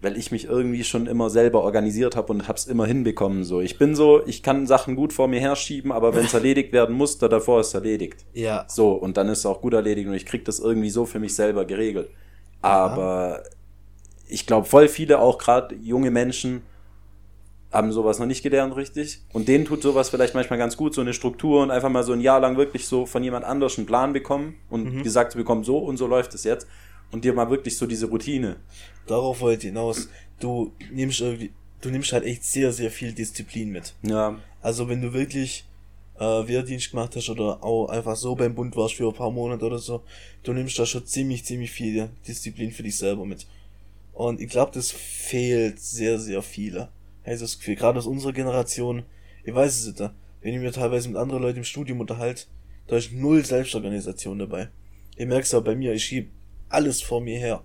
[0.00, 3.44] Weil ich mich irgendwie schon immer selber organisiert habe und hab's immer hinbekommen.
[3.44, 6.72] So, ich bin so, ich kann Sachen gut vor mir herschieben, aber wenn es erledigt
[6.72, 8.24] werden muss, da davor ist es erledigt.
[8.34, 8.66] Ja.
[8.68, 11.18] So, und dann ist es auch gut erledigt und ich krieg das irgendwie so für
[11.18, 12.10] mich selber geregelt.
[12.60, 13.42] Aber
[14.28, 16.62] ich glaube, voll viele, auch gerade junge Menschen,
[17.72, 19.22] haben sowas noch nicht gelernt, richtig.
[19.32, 22.12] Und denen tut sowas vielleicht manchmal ganz gut, so eine Struktur und einfach mal so
[22.12, 25.64] ein Jahr lang wirklich so von jemand anders einen Plan bekommen und gesagt zu bekommen,
[25.64, 26.66] so und so läuft es jetzt.
[27.12, 28.56] Und dir mal wirklich so diese Routine.
[29.06, 30.08] Darauf wollte ich hinaus.
[30.40, 33.94] Du nimmst irgendwie, du nimmst halt echt sehr, sehr viel Disziplin mit.
[34.02, 35.64] Ja, Also wenn du wirklich
[36.18, 39.64] äh, Wehrdienst gemacht hast oder auch einfach so beim Bund warst für ein paar Monate
[39.64, 40.02] oder so,
[40.42, 43.46] du nimmst da schon ziemlich, ziemlich viel Disziplin für dich selber mit.
[44.12, 46.88] Und ich glaube, das fehlt sehr, sehr viele.
[47.24, 49.02] Also das Gefühl, gerade aus unserer Generation,
[49.44, 52.44] ich weiß es nicht, wenn ich mir teilweise mit anderen Leuten im Studium unterhalte,
[52.86, 54.68] da ist null Selbstorganisation dabei.
[55.16, 56.30] Ich merk's auch bei mir, ich schieb
[56.68, 57.62] alles vor mir her.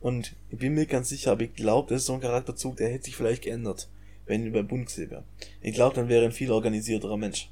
[0.00, 2.90] Und ich bin mir ganz sicher, aber ich glaube, das ist so ein Charakterzug, der
[2.90, 3.88] hätte sich vielleicht geändert,
[4.26, 5.24] wenn ich beim Bund gesehen wäre.
[5.62, 7.50] Ich glaube, dann wäre ein viel organisierterer Mensch.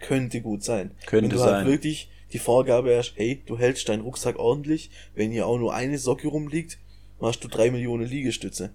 [0.00, 0.90] Könnte gut sein.
[1.06, 1.54] Könnte wenn du sein.
[1.54, 5.72] halt wirklich die Vorgabe hast, hey, du hältst deinen Rucksack ordentlich, wenn hier auch nur
[5.72, 6.78] eine Socke rumliegt,
[7.20, 8.70] machst du drei Millionen Liegestütze.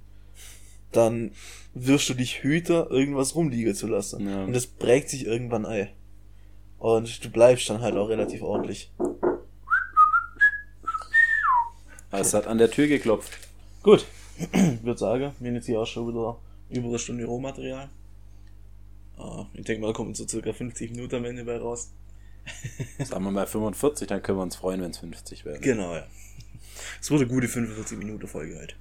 [0.91, 1.31] Dann
[1.73, 4.27] wirst du dich hüter, irgendwas rumliegen zu lassen.
[4.27, 4.45] Ja.
[4.45, 5.89] Und das prägt sich irgendwann ein.
[6.79, 8.91] Und du bleibst dann halt auch relativ ordentlich.
[12.11, 13.37] Es hat an der Tür geklopft.
[13.83, 14.05] Gut.
[14.37, 16.37] Ich würde sagen, wir haben jetzt hier auch schon wieder
[16.69, 17.89] über eine Stunde Rohmaterial.
[19.17, 21.91] Ah, ich denke mal, da kommen so circa 50 Minuten am Ende bei raus.
[22.99, 25.61] Sagen wir mal 45, dann können wir uns freuen, wenn es 50 werden.
[25.61, 26.05] Genau, ja.
[27.01, 28.75] Es wurde eine gute 45 Minuten Folge heute.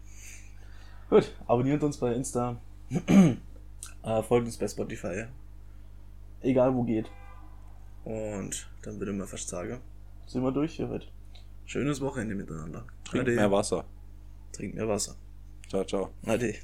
[1.10, 2.60] Gut, abonniert uns bei Insta.
[2.90, 5.24] äh, folgt uns bei Spotify.
[6.40, 7.10] Egal wo geht.
[8.04, 9.80] Und dann würde man fast sagen,
[10.26, 11.06] sind wir durch hier heute.
[11.66, 12.84] Schönes Wochenende miteinander.
[13.10, 13.36] Trinkt Ade.
[13.36, 13.84] mehr Wasser.
[14.52, 15.16] Trinkt mehr Wasser.
[15.68, 16.10] Ciao, ciao.
[16.26, 16.54] Ade.